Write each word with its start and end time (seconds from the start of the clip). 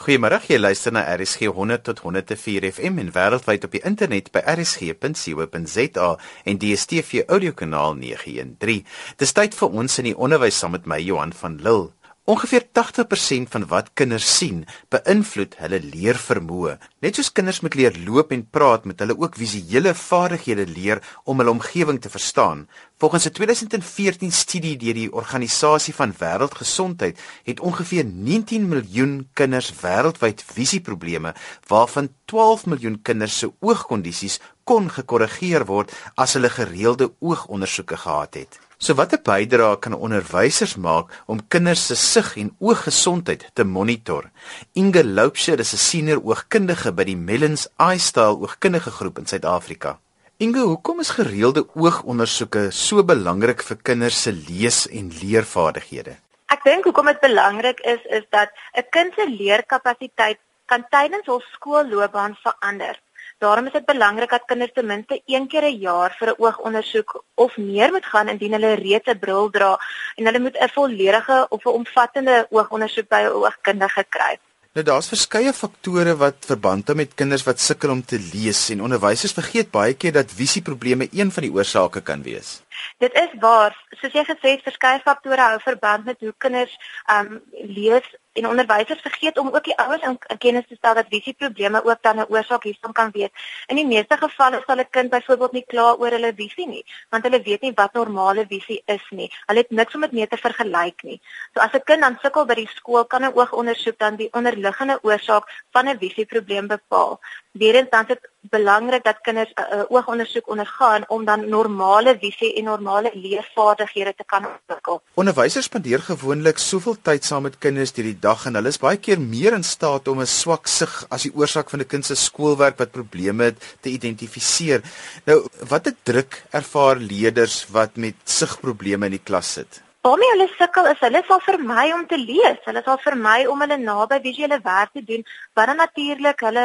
Goeiemôre, 0.00 0.38
jy 0.48 0.56
luister 0.56 0.94
na 0.96 1.02
RSG 1.12 1.50
100 1.52 1.82
tot 1.84 1.98
104 2.00 2.70
FM 2.70 3.02
en 3.02 3.10
wêreldwyd 3.12 3.66
op 3.66 3.74
die 3.76 3.82
internet 3.84 4.30
by 4.32 4.40
rsg.co.za 4.48 6.06
en 6.48 6.60
DStv 6.62 7.26
audiokanaal 7.28 7.98
913. 8.00 8.86
Dis 9.20 9.36
tyd 9.36 9.58
vir 9.58 9.76
ons 9.82 10.00
in 10.00 10.08
die 10.08 10.16
onderwys 10.16 10.56
saam 10.56 10.72
met 10.72 10.88
my 10.88 10.96
Johan 11.04 11.36
van 11.36 11.60
Lille. 11.60 11.90
Ongeveer 12.30 12.62
80% 12.62 13.48
van 13.48 13.64
wat 13.66 13.88
kinders 13.98 14.26
sien, 14.36 14.60
beïnvloed 14.94 15.56
hulle 15.58 15.80
leervermoë. 15.82 16.76
Net 17.02 17.16
soos 17.18 17.32
kinders 17.34 17.58
moet 17.64 17.74
leer 17.74 17.96
loop 18.04 18.30
en 18.36 18.44
praat, 18.54 18.86
moet 18.86 19.02
hulle 19.02 19.16
ook 19.18 19.38
visuele 19.40 19.90
vaardighede 19.98 20.68
leer 20.70 21.02
om 21.24 21.42
hul 21.42 21.50
omgewing 21.56 21.98
te 21.98 22.12
verstaan. 22.12 22.68
Volgens 23.02 23.26
'n 23.26 23.34
2014 23.40 24.32
studie 24.32 24.76
deur 24.76 24.94
die 24.94 25.12
Organisasie 25.12 25.94
van 25.94 26.14
Wêreldgesondheid 26.22 27.18
het 27.42 27.60
ongeveer 27.60 28.04
19 28.04 28.68
miljoen 28.68 29.28
kinders 29.32 29.74
wêreldwyd 29.82 30.44
visieprobleme, 30.54 31.34
waarvan 31.66 32.14
12 32.24 32.66
miljoen 32.66 33.02
kinders 33.02 33.38
se 33.38 33.52
oogkondisies 33.60 34.40
kon 34.64 34.90
gekorrigeer 34.90 35.66
word 35.66 35.92
as 36.14 36.32
hulle 36.32 36.50
gereelde 36.50 37.12
oogondersoeke 37.18 37.96
gehad 37.96 38.34
het. 38.34 38.69
So 38.80 38.94
watter 38.96 39.20
bydrae 39.20 39.76
kan 39.84 39.92
onderwysers 39.92 40.72
maak 40.80 41.10
om 41.28 41.42
kinders 41.52 41.82
se 41.90 41.96
sig 42.00 42.28
en 42.40 42.46
ooggesondheid 42.64 43.42
te 43.52 43.64
monitor? 43.64 44.30
Inge 44.72 45.02
Loupsher 45.04 45.60
is 45.60 45.74
'n 45.74 45.82
senior 45.88 46.20
oogkundige 46.24 46.92
by 46.92 47.04
die 47.04 47.16
Mellons 47.16 47.68
Eyestyle 47.76 48.40
Oogkundige 48.40 48.90
Groep 48.90 49.18
in 49.18 49.26
Suid-Afrika. 49.26 49.98
Inge, 50.38 50.60
hoekom 50.60 51.00
is 51.00 51.10
gereelde 51.10 51.66
oogondersoeke 51.74 52.70
so 52.70 53.04
belangrik 53.04 53.62
vir 53.62 53.76
kinders 53.82 54.22
se 54.22 54.32
lees- 54.32 54.88
en 54.88 55.12
leervaardighede? 55.22 56.16
Ek 56.48 56.64
dink 56.64 56.84
hoekom 56.84 57.06
dit 57.06 57.20
belangrik 57.20 57.80
is 57.80 58.00
is 58.08 58.24
dat 58.30 58.48
'n 58.72 58.88
kind 58.90 59.12
se 59.14 59.28
leerkapasiteit 59.28 60.38
kan 60.66 60.86
tydens 60.88 61.26
hul 61.26 61.42
skoolloopbaan 61.52 62.36
verander. 62.42 62.96
Daarom 63.40 63.66
is 63.66 63.72
dit 63.72 63.84
belangrik 63.88 64.30
dat 64.30 64.42
kinders 64.44 64.72
ten 64.76 64.86
minste 64.86 65.16
een 65.26 65.46
keer 65.48 65.64
'n 65.64 65.78
jaar 65.80 66.12
vir 66.18 66.28
'n 66.28 66.40
oogondersoek 66.44 67.24
of 67.34 67.56
meer 67.56 67.90
moet 67.92 68.06
gaan 68.06 68.28
indien 68.28 68.52
hulle 68.52 68.74
reeds 68.74 69.08
'n 69.08 69.18
bril 69.18 69.50
dra 69.50 69.78
en 70.16 70.24
hulle 70.24 70.40
moet 70.40 70.58
'n 70.60 70.68
volledige 70.68 71.46
of 71.48 71.64
'n 71.64 71.76
omvattende 71.80 72.46
oogondersoek 72.50 73.08
by 73.08 73.20
'n 73.24 73.32
oogkundige 73.32 74.04
kry. 74.08 74.38
Nou 74.74 74.84
daar's 74.84 75.08
verskeie 75.08 75.52
faktore 75.52 76.16
wat 76.16 76.36
verband 76.46 76.86
hou 76.86 76.96
met 76.96 77.14
kinders 77.14 77.42
wat 77.42 77.60
sukkel 77.60 77.90
om 77.90 78.04
te 78.04 78.18
lees 78.34 78.68
en 78.70 78.82
onderwysers 78.82 79.32
vergeet 79.32 79.70
baie 79.70 79.94
keer 79.94 80.12
dat 80.12 80.30
visieprobleme 80.30 81.08
een 81.10 81.32
van 81.32 81.42
die 81.42 81.52
oorsake 81.52 82.00
kan 82.00 82.22
wees. 82.22 82.60
Dit 82.98 83.14
is 83.14 83.32
waar, 83.40 83.76
soos 83.90 84.12
jy 84.12 84.24
gesê 84.24 84.56
het, 84.56 84.62
verskeie 84.62 85.00
faktore 85.04 85.40
hou 85.40 85.60
verband 85.60 86.04
met 86.04 86.20
hoe 86.20 86.34
kinders 86.38 86.76
ehm 87.06 87.26
um, 87.32 87.42
lees 87.52 88.06
en 88.32 88.46
onderwysers 88.46 89.00
vergeet 89.00 89.38
om 89.38 89.48
ook 89.48 89.64
die 89.64 89.76
ouers 89.76 90.02
in 90.02 90.38
kennis 90.38 90.66
te 90.68 90.74
stel 90.74 90.94
dat 90.94 91.08
visieprobleme 91.08 91.84
ook 91.84 92.02
dan 92.02 92.20
'n 92.20 92.26
oorsaak 92.28 92.62
hiervan 92.62 92.92
kan 92.92 93.10
wees. 93.10 93.30
In 93.66 93.76
die 93.76 93.86
meeste 93.86 94.16
gevalle 94.16 94.62
sal 94.66 94.78
'n 94.78 94.90
kind 94.90 95.10
byvoorbeeld 95.10 95.52
nie 95.52 95.64
kla 95.66 95.94
oor 95.94 96.10
hulle 96.10 96.32
visie 96.34 96.68
nie, 96.68 96.84
want 97.10 97.24
hulle 97.24 97.42
weet 97.42 97.60
nie 97.60 97.72
wat 97.74 97.92
normale 97.92 98.46
visie 98.46 98.82
is 98.86 99.06
nie. 99.10 99.32
Hulle 99.46 99.58
het 99.58 99.70
niks 99.70 99.94
om 99.94 100.00
dit 100.00 100.12
mee 100.12 100.26
te 100.26 100.36
vergelyk 100.36 101.02
nie. 101.02 101.20
So 101.54 101.60
as 101.60 101.72
'n 101.72 101.82
kind 101.84 102.00
dan 102.00 102.18
sukkel 102.22 102.46
by 102.46 102.54
die 102.54 102.68
skool, 102.68 103.04
kan 103.04 103.24
'n 103.24 103.32
oogondersoek 103.34 103.98
dan 103.98 104.16
die 104.16 104.32
onderliggende 104.32 104.98
oorsaak 105.02 105.44
van 105.70 105.88
'n 105.88 105.98
visieprobleem 105.98 106.66
bepaal. 106.66 107.20
Weerens 107.52 107.90
dan 107.90 108.04
dit 108.06 108.29
belangrik 108.40 109.04
dat 109.04 109.20
kinders 109.22 109.52
'n 109.54 109.60
uh, 109.60 109.82
oogondersoek 109.88 110.48
ondergaan 110.48 111.04
om 111.08 111.24
dan 111.24 111.48
normale 111.48 112.16
visie 112.20 112.54
en 112.54 112.64
normale 112.64 113.10
leesvaardighede 113.14 114.14
te 114.16 114.24
kan 114.26 114.46
ontwikkel. 114.46 115.02
Onderwysers 115.14 115.64
spandeer 115.64 116.00
gewoonlik 116.00 116.58
soveel 116.58 116.96
tyd 117.02 117.24
saam 117.24 117.42
met 117.42 117.58
kinders 117.58 117.92
deur 117.92 118.04
die 118.04 118.18
dag 118.18 118.46
en 118.46 118.54
hulle 118.54 118.68
is 118.68 118.78
baie 118.78 118.96
keer 118.96 119.20
meer 119.20 119.52
in 119.52 119.64
staat 119.64 120.08
om 120.08 120.20
'n 120.20 120.26
swak 120.26 120.66
sig 120.66 121.06
as 121.08 121.22
die 121.22 121.34
oorsaak 121.34 121.70
van 121.70 121.80
'n 121.80 121.86
kind 121.86 122.06
se 122.06 122.14
skoolwerk 122.14 122.78
wat 122.78 122.90
probleme 122.90 123.44
het 123.44 123.76
te 123.80 123.88
identifiseer. 123.88 124.82
Nou, 125.24 125.46
watter 125.68 125.94
druk 126.02 126.42
ervaar 126.50 126.96
leerders 126.96 127.66
wat 127.68 127.96
met 127.96 128.14
sigprobleme 128.24 129.04
in 129.04 129.12
die 129.12 129.24
klas 129.24 129.52
sit? 129.52 129.89
Waarmee 130.00 130.30
hulle 130.32 130.48
sukkel 130.56 130.86
is 130.88 131.00
hulle 131.04 131.20
sal 131.28 131.40
vermy 131.44 131.90
om 131.92 132.06
te 132.08 132.16
lees. 132.18 132.60
Hulle 132.64 132.80
sal 132.84 133.00
vermy 133.04 133.42
om 133.52 133.60
hulle 133.60 133.76
naby 133.80 134.18
visuele 134.26 134.56
werk 134.64 134.94
te 134.96 135.02
doen 135.10 135.26
wat 135.58 135.68
dan 135.68 135.76
natuurlik 135.82 136.40
hulle 136.46 136.64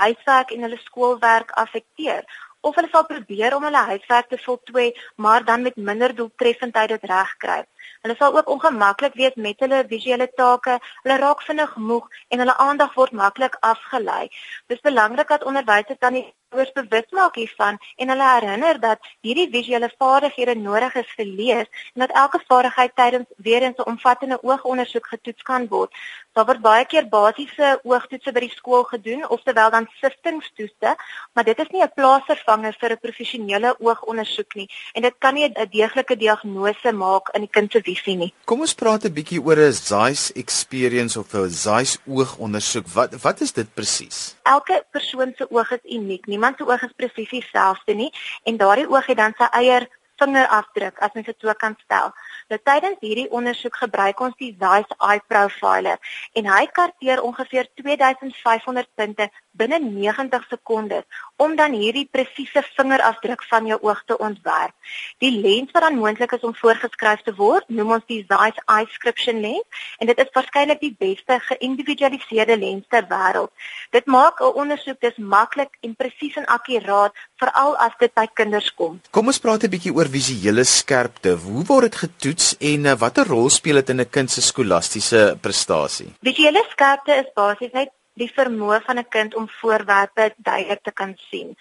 huiswerk 0.00 0.50
en 0.50 0.66
hulle 0.66 0.78
skoolwerk 0.86 1.52
affekteer 1.62 2.26
of 2.66 2.74
hulle 2.78 2.90
sal 2.90 3.06
probeer 3.06 3.54
om 3.54 3.68
hulle 3.68 3.84
huiswerk 3.92 4.28
te 4.30 4.38
voltooi, 4.38 4.88
maar 5.16 5.44
dan 5.44 5.62
met 5.62 5.76
minder 5.76 6.14
doeltreffendheid 6.14 6.92
dit 6.94 7.06
regkry. 7.10 7.62
Hulle 8.02 8.18
sal 8.18 8.36
ook 8.38 8.50
ongemaklik 8.56 9.14
wees 9.18 9.38
met 9.46 9.62
hulle 9.62 9.84
visuele 9.94 10.28
take, 10.42 10.78
hulle 11.02 11.22
raak 11.22 11.42
vinnig 11.46 11.74
moeg 11.90 12.06
en 12.34 12.42
hulle 12.42 12.60
aandag 12.66 12.94
word 12.98 13.18
maklik 13.22 13.58
afgelei. 13.72 14.28
Dis 14.70 14.82
belangrik 14.86 15.30
dat 15.34 15.46
onderwysers 15.46 16.02
dan 16.02 16.18
die 16.18 16.26
ouers 16.52 16.72
bewus 16.72 17.08
maak 17.10 17.36
hiervan 17.40 17.78
en 17.96 18.12
hulle 18.12 18.28
herinner 18.34 18.80
dat 18.80 19.10
hierdie 19.26 19.48
visuele 19.50 19.90
vaardighede 19.98 20.54
nodig 20.54 20.94
is 21.02 21.14
vir 21.16 21.26
lees 21.26 21.68
en 21.94 22.04
dat 22.04 22.16
elke 22.24 22.40
vaardigheid 22.48 22.94
tydens 22.96 23.28
weer 23.36 23.62
eens 23.62 23.78
'n 23.78 23.90
omvattende 23.92 24.38
oogondersoek 24.42 25.06
getoets 25.06 25.42
kan 25.42 25.68
word. 25.68 25.90
Daar 26.32 26.46
word 26.46 26.60
baie 26.60 26.84
keer 26.84 27.08
basiese 27.08 27.80
oogtoetse 27.84 28.32
by 28.32 28.40
die 28.40 28.54
skool 28.56 28.84
gedoen 28.84 29.28
of 29.28 29.42
terwyl 29.42 29.70
dan 29.70 29.88
siftingstoetse, 30.00 30.94
maar 31.32 31.44
dit 31.44 31.58
is 31.58 31.68
nie 31.72 31.82
'n 31.82 31.92
plaasvervanger 31.94 32.74
vir 32.80 32.90
'n 32.92 33.04
professionele 33.06 33.74
oogondersoek 33.78 34.54
nie 34.54 34.68
en 34.94 35.02
dit 35.02 35.14
kan 35.18 35.34
nie 35.34 35.44
'n 35.44 35.68
deeglike 35.70 36.16
diagnose 36.16 36.92
maak 36.92 37.28
in 37.34 37.40
die 37.40 37.50
kind 37.50 37.72
se 37.72 37.80
visie 37.80 38.16
nie. 38.16 38.32
Kom 38.44 38.60
ons 38.60 38.74
praat 38.74 39.04
'n 39.04 39.12
bietjie 39.12 39.40
oor 39.40 39.56
'n 39.56 39.72
Zeiss 39.72 40.32
experience 40.32 41.18
of 41.18 41.34
'n 41.34 41.50
Zeiss 41.50 41.98
oogondersoek. 42.06 42.86
Wat 42.88 43.14
wat 43.22 43.40
is 43.40 43.52
dit 43.52 43.74
presies? 43.74 44.34
Elke 44.42 44.84
persoon 44.90 45.32
se 45.36 45.46
oog 45.50 45.70
is 45.70 45.84
uniek. 45.84 46.26
Niemand 46.42 46.58
se 46.58 46.66
oog 46.66 46.82
is 46.82 46.94
presies 46.98 47.30
dieselfde 47.30 47.94
nie 47.94 48.10
en 48.42 48.56
daardie 48.58 48.88
oog 48.90 49.06
het 49.06 49.16
dan 49.16 49.34
sy 49.38 49.46
eie 49.58 49.76
vingerafdruk 50.18 50.96
as 51.06 51.12
mens 51.14 51.28
dit 51.28 51.44
so 51.44 51.54
kan 51.60 51.76
stel. 51.84 52.10
Nou 52.50 52.58
tydens 52.66 52.98
hierdie 52.98 53.28
ondersoek 53.38 53.78
gebruik 53.84 54.22
ons 54.26 54.34
die 54.42 54.50
Zeiss 54.58 54.96
Eye 54.98 55.22
Profiler 55.30 56.02
en 56.40 56.50
hy 56.50 56.64
karteer 56.78 57.22
ongeveer 57.22 57.70
2500 57.78 58.90
punte 58.98 59.28
binne 59.52 59.78
90 59.78 60.46
sekondes 60.48 61.04
om 61.36 61.56
dan 61.56 61.74
hierdie 61.76 62.06
presiese 62.10 62.62
vingerafdruk 62.76 63.42
van 63.50 63.66
jou 63.66 63.78
oog 63.82 64.02
te 64.06 64.16
ontwerp. 64.18 64.74
Die 65.18 65.32
lens 65.40 65.72
wat 65.74 65.82
dan 65.86 65.98
moontlik 65.98 66.32
is 66.36 66.44
om 66.46 66.54
voorgeskryf 66.54 67.22
te 67.26 67.34
word, 67.36 67.68
noem 67.68 67.96
ons 67.98 68.06
die 68.06 68.22
Zeiss 68.28 68.60
Eye 68.66 68.88
Scription 68.94 69.40
lens 69.44 69.84
en 69.98 70.10
dit 70.10 70.18
is 70.18 70.32
waarskynlik 70.34 70.80
die 70.80 70.94
beste 70.98 71.38
geïndividualiseerde 71.48 72.56
lens 72.58 72.86
ter 72.88 73.06
wêreld. 73.10 73.52
Dit 73.90 74.06
maak 74.06 74.40
'n 74.40 74.54
ondersoek 74.62 75.00
dis 75.00 75.16
maklik 75.16 75.76
en 75.80 75.94
presies 75.94 76.36
en 76.36 76.46
akkuraat 76.46 77.12
veral 77.36 77.76
as 77.76 77.94
dit 77.98 78.14
by 78.14 78.26
kinders 78.34 78.74
kom. 78.74 79.00
Kom 79.10 79.26
ons 79.26 79.38
praat 79.38 79.64
'n 79.64 79.70
bietjie 79.70 79.94
oor 79.94 80.08
visuele 80.08 80.64
skerpte. 80.64 81.36
Hoe 81.36 81.64
word 81.64 81.90
dit 81.90 81.96
getoets 81.96 82.56
en 82.58 82.86
uh, 82.86 82.98
watter 82.98 83.26
rol 83.26 83.50
speel 83.50 83.74
dit 83.74 83.90
in 83.90 84.00
'n 84.00 84.10
kind 84.10 84.30
se 84.30 84.40
skolastiese 84.40 85.38
prestasie? 85.40 86.12
Visuele 86.20 86.64
skerpte 86.70 87.12
is 87.12 87.28
basies 87.34 87.72
net 87.72 87.90
die 88.20 88.28
vermoë 88.28 88.80
van 88.86 88.98
'n 88.98 89.08
kind 89.08 89.34
om 89.34 89.48
voorwerpe 89.48 90.34
duidelik 90.36 90.82
te 90.82 90.92
kan 90.92 91.14
sien. 91.30 91.56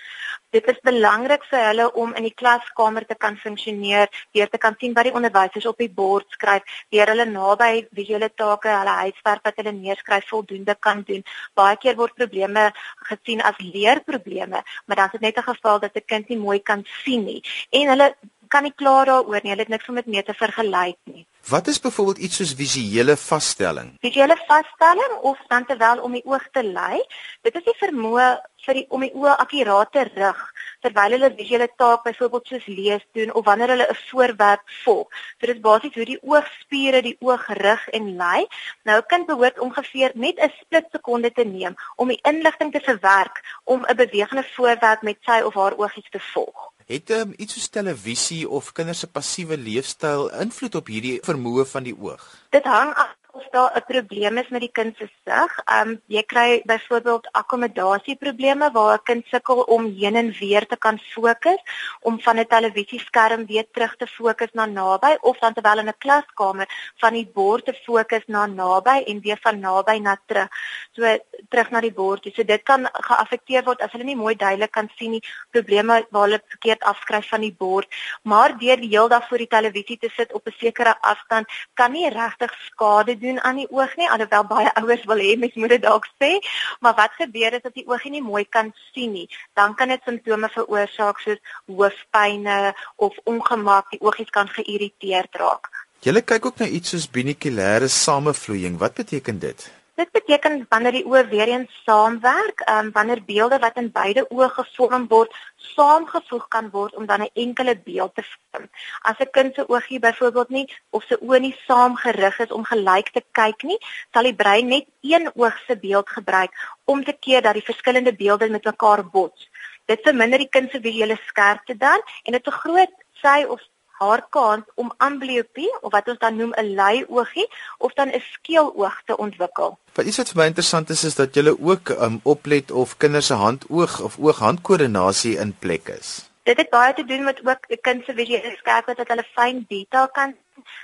Dit 0.49 0.67
is 0.67 0.79
belangrik 0.83 1.43
vir 1.49 1.63
hulle 1.65 1.93
om 1.93 2.13
in 2.15 2.23
die 2.23 2.33
klaskamer 2.41 3.05
te 3.05 3.15
kan 3.15 3.37
funksioneer, 3.37 4.07
deur 4.31 4.49
te 4.49 4.57
kan 4.57 4.75
sien 4.79 4.93
wat 4.93 5.03
die 5.03 5.13
onderwysers 5.13 5.65
op 5.65 5.77
die 5.77 5.89
bord 5.89 6.25
skryf, 6.29 6.63
deur 6.89 7.07
hulle 7.07 7.25
naby 7.25 7.87
visuele 7.91 8.29
take, 8.35 8.67
hulle 8.67 8.95
huiswerk 9.03 9.43
wat 9.43 9.55
hulle 9.55 9.71
neerskryf 9.71 10.27
voldoende 10.27 10.75
kan 10.79 11.03
doen. 11.07 11.23
Baie 11.53 11.77
keer 11.77 11.95
word 11.95 12.15
probleme 12.15 12.71
gesien 12.95 13.41
as 13.41 13.57
leerprobleme, 13.57 14.63
maar 14.85 14.95
dan 14.95 15.05
is 15.05 15.11
dit 15.11 15.21
net 15.21 15.37
'n 15.37 15.49
geval 15.53 15.79
dat 15.79 15.95
'n 15.95 16.05
kind 16.05 16.29
nie 16.29 16.37
mooi 16.37 16.59
kan 16.59 16.85
sien 17.03 17.23
nie 17.23 17.41
en 17.71 17.87
hulle 17.87 18.15
kan 18.47 18.63
nie 18.63 18.73
klaar 18.75 19.05
daaroor 19.05 19.39
nie. 19.43 19.51
Hulle 19.51 19.65
het 19.65 19.73
niks 19.75 19.89
om 19.89 19.95
dit 19.95 20.05
mee 20.05 20.23
te 20.23 20.33
vergelyk 20.33 20.97
nie. 21.03 21.25
Wat 21.49 21.67
is 21.67 21.79
byvoorbeeld 21.79 22.17
iets 22.17 22.35
soos 22.35 22.53
visuele 22.53 23.17
vasstelling? 23.17 23.93
Visuele 23.99 24.37
vasstelling 24.47 25.13
of 25.21 25.39
dan 25.47 25.65
terwyl 25.65 26.01
om 26.01 26.11
die 26.11 26.25
oog 26.25 26.47
te 26.51 26.63
lei, 26.63 27.01
dit 27.41 27.55
is 27.55 27.63
die 27.65 27.77
vermoë 27.79 28.27
vir 28.65 28.77
die 28.77 28.85
om 28.93 29.01
die 29.01 29.13
oë 29.17 29.37
akkuraat 29.41 29.91
te 29.91 30.03
rig 30.13 30.41
terwyl 30.81 31.13
hulle 31.15 31.29
visuele 31.37 31.67
taak 31.81 32.03
byvoorbeeld 32.05 32.51
soos 32.51 32.67
lees 32.69 33.03
doen 33.17 33.33
of 33.37 33.45
wanneer 33.45 33.73
hulle 33.73 33.87
'n 33.89 33.99
voorwerp 34.09 34.63
volg. 34.83 35.07
So 35.39 35.45
dit 35.47 35.55
is 35.55 35.61
basies 35.61 35.95
hoe 35.95 36.05
die 36.05 36.21
oogspiere 36.21 37.01
die 37.01 37.17
oog 37.19 37.47
rig 37.47 37.87
en 37.89 38.15
lei. 38.21 38.45
Nou 38.83 38.97
'n 38.97 39.09
kind 39.11 39.25
behoort 39.25 39.59
ongeveer 39.59 40.11
net 40.13 40.37
'n 40.39 40.53
split 40.61 40.87
sekonde 40.91 41.31
te 41.31 41.43
neem 41.43 41.75
om 41.95 42.07
die 42.07 42.21
inligting 42.21 42.71
te 42.71 42.81
verwerk 42.89 43.41
om 43.63 43.85
'n 43.85 43.95
bewegende 43.95 44.43
voorwerp 44.43 45.01
met 45.01 45.17
sy 45.21 45.41
of 45.41 45.53
haar 45.53 45.77
oogies 45.77 46.09
te 46.09 46.19
volg. 46.19 46.71
Het 46.91 47.09
um, 47.15 47.29
iets 47.39 47.53
soos 47.55 47.69
televisie 47.71 48.49
of 48.49 48.73
kinders 48.75 48.99
se 48.99 49.07
passiewe 49.07 49.55
leefstyl 49.57 50.25
invloed 50.43 50.75
op 50.75 50.89
hierdie 50.91 51.19
vermoë 51.23 51.63
van 51.71 51.87
die 51.87 51.95
oog? 51.95 52.25
Dit 52.51 52.67
hang 52.67 52.91
af 52.99 53.13
of 53.31 53.47
daar 53.51 53.71
'n 53.75 53.85
probleem 53.87 54.37
is 54.37 54.49
met 54.49 54.61
die 54.61 54.71
kind 54.71 54.97
se 54.97 55.09
sig. 55.25 55.51
Um 55.65 56.01
jy 56.07 56.23
kry 56.23 56.61
byvoorbeeld 56.65 57.31
akkommodasieprobleme 57.31 58.71
waar 58.71 58.93
'n 58.97 59.03
kind 59.03 59.25
sukkel 59.27 59.61
om 59.61 59.85
heen 59.85 60.15
en 60.15 60.31
weer 60.39 60.67
te 60.67 60.77
kan 60.77 60.99
fokus, 60.99 61.61
om 62.01 62.21
van 62.21 62.39
'n 62.39 62.47
televisieskerm 62.47 63.45
weer 63.45 63.65
terug 63.71 63.95
te 63.95 64.07
fokus 64.07 64.51
na 64.53 64.65
naby 64.65 65.17
of 65.21 65.37
dan 65.39 65.53
terwyl 65.53 65.79
in 65.79 65.87
'n 65.87 65.97
klaskamer 65.97 66.67
van 66.97 67.13
die 67.13 67.29
bord 67.33 67.65
te 67.65 67.73
fokus 67.73 68.23
na 68.27 68.45
naby 68.45 69.03
en 69.07 69.21
weer 69.21 69.39
van 69.41 69.59
naby 69.59 69.97
na 69.99 70.17
terug. 70.25 70.49
So 70.91 71.17
terug 71.49 71.69
na 71.69 71.79
die 71.81 71.93
bord. 71.93 72.27
So 72.35 72.43
dit 72.43 72.63
kan 72.63 72.89
geaffekteer 72.91 73.63
word 73.63 73.81
as 73.81 73.91
hulle 73.91 74.03
nie 74.03 74.15
mooi 74.15 74.35
duidelik 74.35 74.71
kan 74.71 74.89
sien 74.95 75.11
nie, 75.11 75.23
probleme 75.51 76.05
waar 76.09 76.23
hulle 76.23 76.41
verkeerd 76.47 76.83
afskryf 76.83 77.29
van 77.29 77.41
die 77.41 77.55
bord, 77.57 77.87
maar 78.23 78.57
deur 78.57 78.77
die 78.77 78.89
heel 78.89 79.07
dag 79.07 79.27
voor 79.27 79.37
die 79.37 79.47
televisie 79.47 79.97
te 79.97 80.09
sit 80.15 80.33
op 80.33 80.47
'n 80.47 80.55
sekere 80.59 80.95
afstand 81.01 81.47
kan 81.73 81.91
nie 81.91 82.09
regtig 82.09 82.51
skade 82.65 83.17
doen 83.21 83.41
aan 83.47 83.61
die 83.61 83.67
oog 83.69 83.95
nie 83.99 84.09
alhoewel 84.09 84.45
baie 84.49 84.73
ouers 84.81 85.05
wil 85.11 85.23
hê 85.23 85.35
mens 85.39 85.57
moet 85.61 85.75
dit 85.75 85.83
dalk 85.85 86.07
sê 86.21 86.31
maar 86.79 86.95
wat 86.99 87.17
gebeur 87.19 87.57
is 87.57 87.67
as 87.69 87.75
die 87.77 87.87
oogie 87.87 88.11
nie 88.11 88.23
mooi 88.25 88.45
kan 88.45 88.73
sien 88.91 89.13
nie. 89.17 89.27
Dan 89.53 89.75
kan 89.75 89.93
dit 89.93 90.01
simptome 90.05 90.49
veroorsaak 90.49 91.19
soos 91.23 91.41
hoofpynne 91.65 92.73
of 92.95 93.17
ongemak 93.23 93.91
die 93.93 94.01
oogies 94.01 94.29
kan 94.29 94.49
geïrriteerd 94.57 95.41
raak. 95.43 95.69
Julle 96.01 96.23
kyk 96.25 96.45
ook 96.49 96.63
na 96.63 96.65
iets 96.65 96.95
soos 96.95 97.05
binokulêre 97.09 97.87
samevloeiing. 97.87 98.79
Wat 98.81 98.97
beteken 98.97 99.39
dit 99.39 99.69
Dit 99.99 100.11
beteken 100.15 100.65
wanneer 100.69 100.95
die 100.95 101.03
oë 101.03 101.21
weer 101.27 101.49
eens 101.51 101.71
saamwerk, 101.85 102.61
ehm 102.63 102.85
um, 102.85 102.91
wanneer 102.95 103.21
beelde 103.27 103.57
wat 103.59 103.79
in 103.81 103.89
beide 103.91 104.23
oë 104.31 104.47
gevorm 104.57 105.07
word, 105.11 105.33
saamgevoeg 105.73 106.45
kan 106.55 106.69
word 106.75 106.95
om 106.95 107.05
dan 107.09 107.21
'n 107.25 107.33
enkele 107.43 107.75
beeld 107.87 108.15
te 108.15 108.23
vorm. 108.29 108.69
As 109.01 109.19
'n 109.19 109.31
kind 109.37 109.55
se 109.55 109.67
oogie 109.67 109.99
byvoorbeeld 109.99 110.49
nie 110.49 110.67
of 110.89 111.03
se 111.03 111.17
oë 111.19 111.39
nie 111.39 111.55
saamgerig 111.67 112.39
is 112.39 112.51
om 112.51 112.63
gelyk 112.63 113.09
te 113.11 113.23
kyk 113.31 113.63
nie, 113.63 113.79
sal 114.13 114.23
die 114.23 114.39
brein 114.43 114.67
net 114.67 114.87
een 115.01 115.31
oog 115.35 115.57
se 115.67 115.75
beeld 115.75 116.09
gebruik 116.09 116.51
om 116.85 117.03
te 117.03 117.13
keer 117.13 117.41
dat 117.41 117.53
die 117.53 117.69
verskillende 117.71 118.15
beelde 118.15 118.49
met 118.49 118.63
mekaar 118.63 119.03
bots. 119.09 119.49
Dit 119.85 119.99
verminder 120.03 120.39
die 120.39 120.49
kind 120.49 120.71
se 120.71 120.79
visuele 120.79 121.17
skerpte 121.27 121.77
dan 121.77 121.99
en 122.23 122.31
dit 122.31 122.43
vergroot 122.43 122.93
sy 123.21 123.43
of 123.43 123.61
haar 124.01 124.23
kans 124.29 124.65
om 124.75 124.91
ambliopie 124.97 125.69
of 125.81 125.91
wat 125.95 126.09
ons 126.13 126.19
dan 126.19 126.35
noem 126.41 126.53
'n 126.57 126.73
lei 126.81 127.05
oogie 127.07 127.47
of 127.77 127.93
dan 127.93 128.09
'n 128.09 128.23
skeeloog 128.33 128.97
te 129.05 129.17
ontwikkel. 129.17 129.77
Wat 129.93 130.05
iets 130.05 130.17
wat 130.17 130.29
vir 130.29 130.41
my 130.41 130.47
interessant 130.51 130.89
is 130.89 131.03
is 131.03 131.15
dat 131.15 131.35
jy 131.35 131.55
ook 131.59 131.89
um, 131.89 132.19
oplet 132.23 132.71
of 132.71 132.97
kinders 132.97 133.25
se 133.25 133.33
hand-oog 133.33 134.01
of 134.01 134.17
oog-handkoördinasie 134.17 135.37
in 135.37 135.55
plek 135.59 135.87
is. 135.99 136.29
Dit 136.43 136.57
het 136.57 136.69
baie 136.69 136.93
te 136.93 137.05
doen 137.05 137.23
met 137.23 137.39
ook 137.47 137.65
'n 137.67 137.81
kind 137.81 138.05
se 138.05 138.13
visuele 138.13 138.55
skerpte 138.57 138.93
dat 138.93 139.07
hulle 139.07 139.27
fyn 139.35 139.65
detail 139.67 140.07
kan 140.07 140.35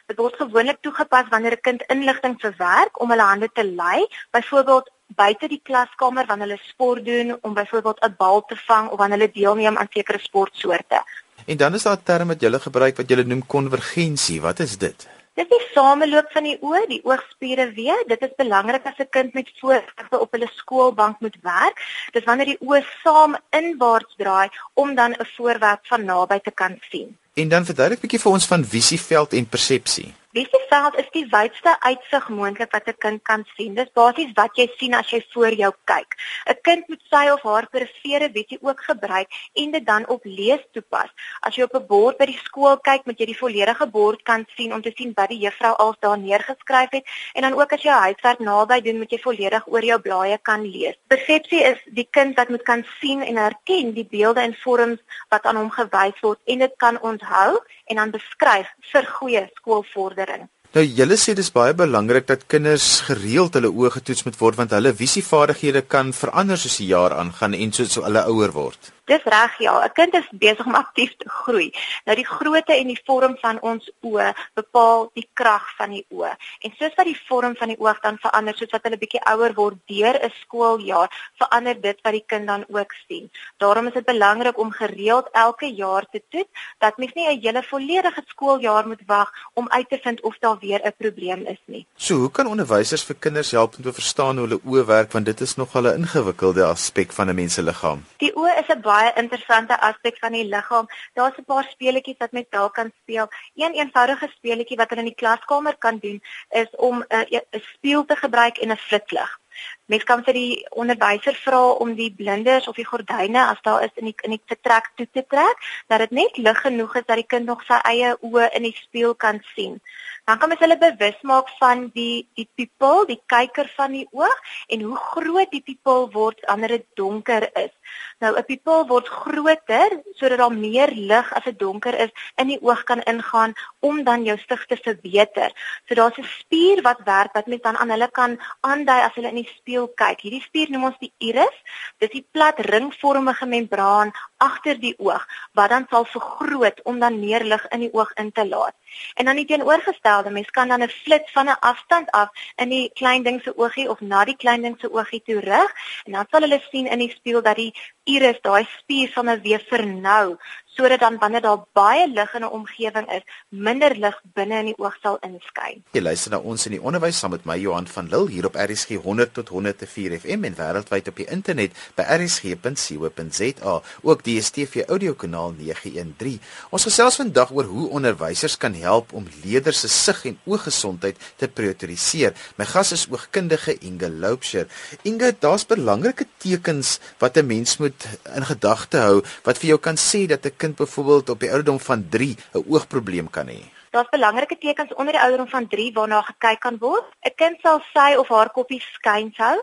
Dit 0.09 0.17
word 0.17 0.35
gewoonlik 0.35 0.77
toegepas 0.81 1.27
wanneer 1.29 1.55
'n 1.57 1.65
kind 1.67 1.81
inligting 1.95 2.35
verwerk 2.39 3.01
om 3.01 3.09
hulle 3.09 3.21
hande 3.31 3.49
te 3.53 3.65
lei, 3.65 4.07
byvoorbeeld 4.31 4.91
buite 5.07 5.47
die 5.47 5.61
klaskamer 5.63 6.25
wanneer 6.25 6.47
hulle 6.47 6.61
sport 6.63 7.05
doen 7.05 7.37
om 7.41 7.53
byvoorbeeld 7.53 8.03
'n 8.05 8.15
bal 8.17 8.45
te 8.45 8.55
vang 8.55 8.89
of 8.89 8.97
wanneer 8.97 9.17
hulle 9.17 9.31
deelneem 9.31 9.77
aan 9.77 9.87
sekere 9.89 10.19
sportsoorte. 10.19 11.03
En 11.45 11.57
dan 11.57 11.73
is 11.73 11.83
daar 11.83 11.97
'n 11.97 12.03
term 12.03 12.27
wat 12.27 12.41
jy 12.41 12.59
gebruik 12.59 12.97
wat 12.97 13.09
jy 13.09 13.23
noem 13.23 13.45
konvergensie. 13.45 14.41
Wat 14.41 14.59
is 14.59 14.77
dit? 14.77 15.07
Dit 15.37 15.51
is 15.51 15.57
die 15.57 15.67
sameloop 15.73 16.31
van 16.33 16.43
die 16.43 16.57
oë, 16.65 16.87
die 16.89 17.03
oogspiere 17.05 17.67
weer. 17.73 17.99
Dit 18.07 18.21
is 18.21 18.33
belangrik 18.37 18.85
as 18.85 18.97
'n 18.97 19.09
kind 19.09 19.33
met 19.33 19.51
voorwerpe 19.59 20.19
op 20.19 20.31
hulle 20.31 20.49
skoolbank 20.53 21.19
moet 21.19 21.37
werk. 21.41 21.77
Dis 22.11 22.23
wanneer 22.23 22.45
die 22.45 22.61
oë 22.65 22.81
saam 23.03 23.37
inwaarts 23.49 24.15
draai 24.17 24.49
om 24.73 24.95
dan 24.95 25.11
'n 25.11 25.25
voorwerp 25.35 25.79
van 25.83 26.05
naby 26.05 26.39
te 26.39 26.51
kan 26.51 26.79
sien. 26.89 27.17
En 27.33 27.47
dan 27.47 27.65
verduidelik 27.65 27.99
'n 27.99 28.01
bietjie 28.01 28.19
vir 28.19 28.31
ons 28.31 28.45
van 28.45 28.65
visieveld 28.65 29.33
en 29.33 29.45
persepsie. 29.45 30.13
Visieveld 30.35 30.97
is 30.99 31.07
die 31.13 31.23
wydste 31.31 31.71
uitsig 31.87 32.25
moontlik 32.35 32.73
wat 32.75 32.87
'n 32.87 32.97
kind 32.99 33.21
kan 33.23 33.45
sien. 33.55 33.75
Dis 33.75 33.91
basies 33.93 34.31
wat 34.35 34.57
jy 34.59 34.67
sien 34.77 34.93
as 34.93 35.09
jy 35.09 35.23
voor 35.33 35.53
jou 35.53 35.71
kyk. 35.85 36.15
'n 36.45 36.57
Kind 36.61 36.87
moet 36.89 37.01
sy 37.09 37.29
of 37.31 37.41
haar 37.41 37.67
perifere 37.71 38.29
visie 38.33 38.59
ook 38.61 38.81
gebruik 38.83 39.27
en 39.55 39.71
dit 39.71 39.85
dan 39.85 40.07
op 40.07 40.21
lees 40.25 40.59
toepas. 40.73 41.09
As 41.39 41.55
jy 41.55 41.63
op 41.63 41.75
'n 41.75 41.87
bord 41.87 42.17
by 42.17 42.25
die 42.25 42.39
skool 42.43 42.77
kyk, 42.77 43.05
moet 43.05 43.19
jy 43.19 43.25
die 43.25 43.37
volledige 43.37 43.87
bord 43.87 44.23
kan 44.23 44.45
sien 44.57 44.73
om 44.73 44.81
te 44.81 44.91
sien 44.95 45.13
wat 45.15 45.29
die 45.29 45.39
juffrou 45.39 45.73
al 45.73 45.95
daar 45.99 46.17
neergeskryf 46.17 46.89
het 46.91 47.05
en 47.33 47.41
dan 47.41 47.53
ook 47.53 47.71
as 47.73 47.81
jy 47.81 47.91
huiswerk 47.91 48.39
naby 48.39 48.81
doen, 48.81 48.97
moet 48.97 49.11
jy 49.11 49.19
volledig 49.19 49.67
oor 49.67 49.83
jou 49.83 49.99
blaaie 49.99 50.37
kan 50.41 50.61
lees. 50.61 50.95
Persepsie 51.07 51.63
is 51.63 51.79
die 51.85 52.07
kind 52.11 52.35
wat 52.35 52.49
moet 52.49 52.63
kan 52.63 52.85
sien 52.99 53.21
en 53.21 53.37
herken 53.37 53.93
die 53.93 54.07
beelde 54.11 54.41
en 54.41 54.55
vorms 54.55 54.99
wat 55.29 55.45
aan 55.45 55.55
hom 55.55 55.71
gewys 55.71 56.19
word 56.21 56.39
en 56.45 56.59
dit 56.59 56.73
kan 56.77 57.01
onthou 57.01 57.59
en 57.85 57.95
dan 57.95 58.11
beskryf 58.11 58.67
vir 58.91 59.05
goeie 59.05 59.49
skoolvordering 59.55 60.26
lering. 60.27 60.49
Nou 60.75 60.83
julle 60.83 61.15
sê 61.17 61.33
dis 61.33 61.49
baie 61.55 61.73
belangrik 61.73 62.27
dat 62.27 62.43
kinders 62.51 62.87
gereeld 63.07 63.55
hulle 63.57 63.71
oë 63.71 63.93
getoets 63.95 64.25
moet 64.27 64.37
word 64.41 64.59
want 64.59 64.75
hulle 64.75 64.91
visievaardighede 64.93 65.81
kan 65.93 66.11
verander 66.13 66.59
soos 66.59 66.77
die 66.81 66.91
jaar 66.91 67.15
aangaan 67.15 67.55
en 67.57 67.73
soos 67.73 67.95
hulle 68.03 68.25
ouer 68.33 68.53
word. 68.53 68.91
Dis 69.07 69.23
reg 69.23 69.53
ja, 69.63 69.73
'n 69.83 69.91
kind 69.93 70.13
is 70.13 70.27
besig 70.31 70.65
om 70.65 70.75
aktief 70.75 71.15
te 71.17 71.29
groei. 71.29 71.71
Nou 72.05 72.15
die 72.15 72.27
grootte 72.27 72.73
en 72.73 72.87
die 72.87 73.01
vorm 73.05 73.37
van 73.39 73.57
ons 73.61 73.91
oë 74.03 74.33
bepaal 74.53 75.09
die 75.13 75.29
krag 75.33 75.63
van 75.77 75.89
die 75.95 76.05
oë. 76.09 76.33
En 76.61 76.73
soos 76.79 76.95
wat 76.95 77.05
die 77.05 77.21
vorm 77.27 77.55
van 77.55 77.67
die 77.67 77.79
oog 77.79 77.99
dan 78.01 78.17
verander, 78.19 78.55
soos 78.57 78.73
wat 78.75 78.83
hulle 78.83 78.97
bietjie 78.97 79.23
ouer 79.31 79.53
word 79.53 79.77
deur 79.87 80.19
'n 80.23 80.31
skooljaar, 80.41 81.09
verander 81.39 81.81
dit 81.81 81.99
wat 82.03 82.13
die 82.13 82.23
kind 82.27 82.47
dan 82.47 82.65
ook 82.67 82.91
sien. 83.07 83.31
Daarom 83.57 83.87
is 83.87 83.93
dit 83.93 84.05
belangrik 84.05 84.57
om 84.57 84.71
gereeld 84.71 85.29
elke 85.31 85.73
jaar 85.73 86.05
te 86.11 86.21
toets 86.29 86.51
dat 86.79 86.97
mens 86.97 87.13
nie 87.13 87.27
'n 87.27 87.41
hele 87.41 87.63
volledige 87.63 88.23
skooljaar 88.27 88.87
moet 88.87 89.01
wag 89.05 89.31
om 89.53 89.69
uit 89.69 89.89
te 89.89 89.99
vind 90.03 90.21
of 90.21 90.37
daar 90.39 90.57
weer 90.59 90.81
'n 90.83 90.93
probleem 90.97 91.45
is 91.45 91.61
nie. 91.65 91.85
So, 91.95 92.15
hoe 92.15 92.31
kan 92.31 92.47
onderwysers 92.47 93.03
vir 93.03 93.15
kinders 93.19 93.51
help 93.51 93.75
om 93.77 93.83
te 93.83 93.93
verstaan 93.93 94.37
hoe 94.37 94.47
hulle 94.47 94.61
oë 94.65 94.85
werk 94.85 95.11
want 95.11 95.25
dit 95.25 95.41
is 95.41 95.55
nogal 95.55 95.83
'n 95.87 95.97
ingewikkelde 96.01 96.63
aspek 96.63 97.11
van 97.11 97.29
'n 97.29 97.35
mens 97.35 97.53
se 97.53 97.61
liggaam? 97.61 98.05
Die 98.17 98.33
oë 98.35 98.59
is 98.59 98.67
'n 98.75 98.81
baie 98.97 99.13
interessante 99.21 99.79
aspek 99.89 100.19
van 100.23 100.37
die 100.37 100.45
liggaam. 100.53 100.87
Daar's 101.13 101.37
'n 101.37 101.49
paar 101.51 101.67
speletjies 101.75 102.21
wat 102.23 102.31
mens 102.31 102.49
daar 102.49 102.71
kan 102.71 102.91
speel. 103.01 103.27
Een 103.55 103.73
eenvoudige 103.73 104.27
speletjie 104.37 104.77
wat 104.77 104.89
hulle 104.89 105.05
in 105.05 105.11
die 105.13 105.21
klaskamer 105.23 105.75
kan 105.77 105.97
doen 106.05 106.21
is 106.49 106.69
om 106.89 107.05
'n 107.09 107.25
'n 107.35 107.61
spieël 107.73 108.05
te 108.05 108.15
gebruik 108.15 108.57
en 108.57 108.71
'n 108.71 108.85
flitslig. 108.87 109.39
Mens 109.87 110.03
kan 110.03 110.23
vir 110.27 110.35
die 110.35 110.65
onderwyser 110.75 111.35
vra 111.45 111.61
om 111.83 111.93
die 111.95 112.09
blinders 112.11 112.67
of 112.67 112.75
die 112.75 112.87
gordyne 112.87 113.45
as 113.47 113.61
daar 113.63 113.85
is 113.85 113.93
in 113.95 114.09
die 114.09 114.15
in 114.27 114.33
die 114.35 114.41
vertrek 114.51 114.89
toe 114.99 115.07
te 115.07 115.23
trek, 115.23 115.61
dat 115.87 116.03
dit 116.03 116.11
net 116.11 116.37
lig 116.37 116.59
genoeg 116.65 116.97
is 116.99 117.05
dat 117.07 117.21
die 117.21 117.29
kind 117.35 117.47
nog 117.47 117.63
sy 117.69 117.79
eie 117.87 118.09
oë 118.19 118.49
in 118.59 118.67
die 118.67 118.75
spieël 118.75 119.15
kan 119.15 119.39
sien. 119.55 119.79
Dan 120.27 120.41
kan 120.41 120.51
mens 120.51 120.59
hulle 120.59 120.75
bewus 120.77 121.21
maak 121.23 121.47
van 121.55 121.85
die 121.95 122.27
die 122.35 122.49
pupil, 122.59 123.05
die 123.07 123.21
kyker 123.31 123.69
van 123.77 123.93
die 123.95 124.07
oog 124.11 124.41
en 124.67 124.81
hoe 124.89 124.97
groot 125.13 125.51
die 125.55 125.63
pupil 125.63 126.09
word 126.11 126.43
wanneer 126.49 126.75
dit 126.75 126.87
donker 126.99 127.47
is. 127.55 127.71
Nou 128.19 128.35
'n 128.35 128.43
pupil 128.43 128.83
word 128.91 129.07
groter 129.07 129.95
sodat 130.19 130.43
daar 130.43 130.51
meer 130.51 130.91
lig 130.91 131.33
as 131.33 131.43
dit 131.43 131.59
donker 131.59 131.95
is 131.95 132.11
in 132.35 132.47
die 132.47 132.59
oog 132.61 132.83
kan 132.83 133.01
ingaan 133.03 133.53
om 133.79 134.03
dan 134.03 134.25
jou 134.25 134.37
sig 134.37 134.65
te 134.65 134.75
verbeter. 134.75 135.51
So 135.87 135.95
daar's 135.95 136.17
'n 136.17 136.27
spier 136.39 136.81
wat 136.81 136.99
werk 137.05 137.33
wat 137.33 137.47
mens 137.47 137.61
dan 137.61 137.77
aan 137.77 137.89
hulle 137.89 138.09
kan 138.11 138.39
aandui 138.59 139.01
as 139.01 139.15
hulle 139.15 139.29
in 139.29 139.43
die 139.43 139.53
spieël 139.55 139.76
kyk. 139.85 140.23
Hierdie 140.25 140.41
spier 140.41 140.71
noem 140.73 140.87
ons 140.89 140.97
die 141.03 141.11
iris. 141.29 141.57
Dis 142.01 142.09
die 142.15 142.25
plat 142.31 142.57
ringvormige 142.65 143.45
membraan 143.45 144.13
agter 144.41 144.79
die 144.81 144.95
oog 144.97 145.23
wat 145.57 145.69
dan 145.73 145.85
sal 145.89 146.05
vergroot 146.05 146.81
om 146.89 146.99
dan 146.99 147.19
meer 147.19 147.43
lig 147.43 147.63
in 147.75 147.85
die 147.85 147.93
oog 147.93 148.11
in 148.21 148.31
te 148.31 148.45
laat. 148.47 148.75
En 149.15 149.29
dan 149.29 149.35
die 149.35 149.45
teenoorgestelde, 149.45 150.29
mens 150.33 150.49
kan 150.49 150.67
dan 150.67 150.83
'n 150.83 150.89
flits 150.89 151.31
van 151.31 151.49
'n 151.49 151.59
afstand 151.59 152.11
af 152.11 152.29
in 152.55 152.69
die 152.69 152.89
klein 152.93 153.23
ding 153.23 153.41
se 153.41 153.57
oogie 153.57 153.89
of 153.89 154.01
na 154.01 154.25
die 154.25 154.35
klein 154.35 154.61
ding 154.61 154.77
se 154.79 154.91
oogie 154.91 155.21
toe 155.21 155.39
rig 155.39 155.71
en 156.05 156.11
dan 156.11 156.25
sal 156.29 156.41
hulle 156.41 156.61
sien 156.71 156.87
in 156.87 156.99
die 156.99 157.13
spieël 157.17 157.41
dat 157.41 157.55
die 157.55 157.73
iris 158.03 158.41
daai 158.41 158.67
spier 158.77 159.11
van 159.11 159.29
'n 159.29 159.41
weer 159.41 159.63
vernou 159.69 160.37
sodat 160.77 160.99
dan 160.99 161.17
wanneer 161.17 161.41
daar 161.41 161.65
baie 161.73 162.07
lig 162.07 162.33
in 162.33 162.41
'n 162.41 162.55
omgewing 162.59 163.07
is, 163.11 163.23
minder 163.49 163.95
lig 163.95 164.21
binne 164.33 164.59
in 164.59 164.65
die 164.71 164.77
oog 164.77 164.95
sal 165.01 165.17
inskyn. 165.21 165.83
Jy 165.91 166.01
luister 166.01 166.31
na 166.31 166.37
ons 166.37 166.65
in 166.65 166.71
die 166.71 166.81
onderwys 166.81 167.19
saam 167.19 167.31
met 167.31 167.45
my 167.45 167.57
Johan 167.57 167.87
van 167.87 168.07
Lille 168.09 168.29
hier 168.29 168.45
op 168.45 168.55
RSG 168.55 168.95
100 169.03 169.33
tot 169.33 169.49
104 169.49 170.19
FM 170.19 170.43
en 170.43 170.55
wêreldwyd 170.55 171.07
op 171.07 171.15
die 171.15 171.29
internet 171.29 171.71
by 171.95 172.03
rsg.co.za, 172.03 173.81
ook 174.01 174.23
die 174.23 174.37
DStv 174.37 174.85
audiokanaal 174.87 175.55
913. 175.57 176.37
Ons 176.75 176.85
gesels 176.87 177.17
vandag 177.19 177.51
oor 177.55 177.69
hoe 177.71 177.87
onderwysers 177.97 178.57
kan 178.61 178.75
help 178.77 179.13
om 179.17 179.25
leerders 179.43 179.81
se 179.81 179.89
sig 179.89 180.23
en 180.31 180.37
ooggesondheid 180.45 181.17
te 181.41 181.49
prioritiseer. 181.49 182.35
My 182.59 182.67
gas 182.69 182.93
is 182.95 183.07
oogkundige 183.09 183.77
Inge 183.87 184.09
Loubser. 184.09 184.67
Inge, 185.07 185.33
daar's 185.39 185.65
belangrike 185.65 186.27
tekens 186.43 186.99
wat 187.21 187.37
'n 187.37 187.47
mens 187.47 187.77
moet 187.77 188.07
in 188.35 188.45
gedagte 188.45 188.97
hou 188.97 189.23
wat 189.43 189.57
vir 189.57 189.69
jou 189.73 189.79
kan 189.79 189.97
sê 189.97 190.27
dat 190.27 190.45
'n 190.45 190.55
kind 190.67 190.79
byvoorbeeld 190.79 191.29
op 191.29 191.39
die 191.39 191.49
ouderdom 191.49 191.79
van 191.79 192.05
3 192.09 192.35
'n 192.53 192.63
oogprobleem 192.67 193.29
kan 193.29 193.47
hê? 193.47 193.61
Daar's 193.91 194.09
belangrike 194.09 194.57
tekens 194.57 194.93
onder 194.93 195.13
die 195.13 195.21
ouderdom 195.21 195.47
van 195.47 195.67
3 195.67 195.93
waarna 195.93 196.21
gekyk 196.21 196.59
kan 196.59 196.77
word. 196.79 197.05
'n 197.25 197.35
Kind 197.35 197.57
sal 197.61 197.79
sy 197.93 198.15
of 198.15 198.27
haar 198.27 198.49
koppie 198.49 198.81
skuins 198.81 199.37
hou. 199.37 199.57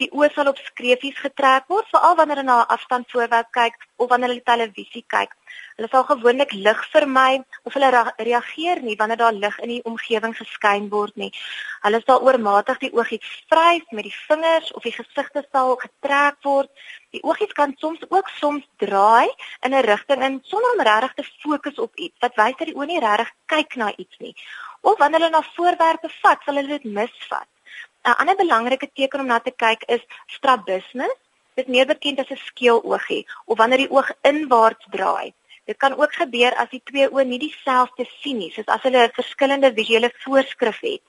Die 0.00 0.10
oë 0.14 0.28
sal 0.34 0.48
op 0.50 0.58
skreefies 0.62 1.18
getrek 1.24 1.66
word, 1.72 1.88
veral 1.92 2.16
wanneer 2.18 2.40
hulle 2.42 2.50
na 2.50 2.58
'n 2.62 2.72
afstand 2.76 3.10
voorwerp 3.10 3.50
kyk 3.50 3.74
of 3.96 4.08
wanneer 4.10 4.30
hulle 4.30 4.50
televisie 4.52 5.04
kyk. 5.14 5.32
Hulle 5.76 5.88
sal 5.90 6.04
gewoonlik 6.10 6.52
lig 6.52 6.80
vermy 6.92 7.42
of 7.64 7.74
hulle 7.74 7.90
reageer 8.28 8.80
nie 8.82 8.96
wanneer 9.00 9.20
daar 9.22 9.32
lig 9.32 9.58
in 9.64 9.68
die 9.74 9.82
omgewing 9.90 10.34
geskyn 10.36 10.88
word 10.94 11.16
nie. 11.16 11.32
Hulle 11.86 12.00
sal 12.04 12.22
oormatig 12.26 12.78
die 12.84 12.92
oogies 12.92 13.26
vryf 13.50 13.90
met 13.90 14.08
die 14.08 14.14
vingers 14.28 14.72
of 14.72 14.82
die 14.82 14.94
gesigte 14.96 15.44
sal 15.52 15.76
getrek 15.82 16.38
word. 16.48 16.70
Die 17.16 17.22
oogies 17.22 17.52
kan 17.60 17.74
soms 17.78 18.02
ook 18.08 18.28
soms 18.40 18.64
draai 18.84 19.28
in 19.66 19.74
'n 19.74 19.84
rigting 19.90 20.22
in 20.22 20.40
sonder 20.44 20.72
om 20.72 20.86
regtig 20.90 21.14
te 21.14 21.24
fokus 21.42 21.78
op 21.78 21.96
iets. 21.96 22.18
Wat 22.20 22.34
wys 22.36 22.56
dat 22.58 22.68
die 22.68 22.76
oë 22.76 22.86
nie 22.86 23.00
regtig 23.00 23.30
kyk 23.46 23.76
na 23.76 23.92
iets 23.96 24.18
nie. 24.18 24.34
Of 24.80 24.98
wanneer 24.98 25.20
hulle 25.20 25.36
na 25.36 25.42
voorwerpe 25.54 26.08
vat, 26.22 26.42
sal 26.44 26.54
hulle 26.54 26.78
dit 26.78 26.84
misvat. 26.84 27.48
'n 28.04 28.14
Ander 28.20 28.36
belangrike 28.36 28.90
teken 28.92 29.20
om 29.20 29.26
na 29.26 29.38
te 29.40 29.50
kyk 29.50 29.82
is 29.94 30.04
strabismus. 30.26 31.16
Dit 31.54 31.68
meer 31.68 31.86
bekend 31.86 32.20
as 32.20 32.30
'n 32.30 32.44
skeeloogie 32.48 33.26
of 33.44 33.58
wanneer 33.58 33.82
die 33.84 33.90
oog 33.90 34.10
inwaarts 34.22 34.86
draai. 34.90 35.34
Dit 35.68 35.76
kan 35.76 35.96
ook 36.00 36.14
gebeur 36.14 36.54
as 36.54 36.70
die 36.70 36.82
twee 36.90 37.08
oë 37.10 37.24
nie 37.26 37.38
dieselfde 37.38 38.06
sien 38.20 38.38
nie, 38.38 38.50
soos 38.52 38.70
as 38.74 38.82
hulle 38.82 39.02
'n 39.06 39.18
verskillende 39.20 39.72
visuele 39.80 40.10
voorskrif 40.24 40.80
het. 40.80 41.02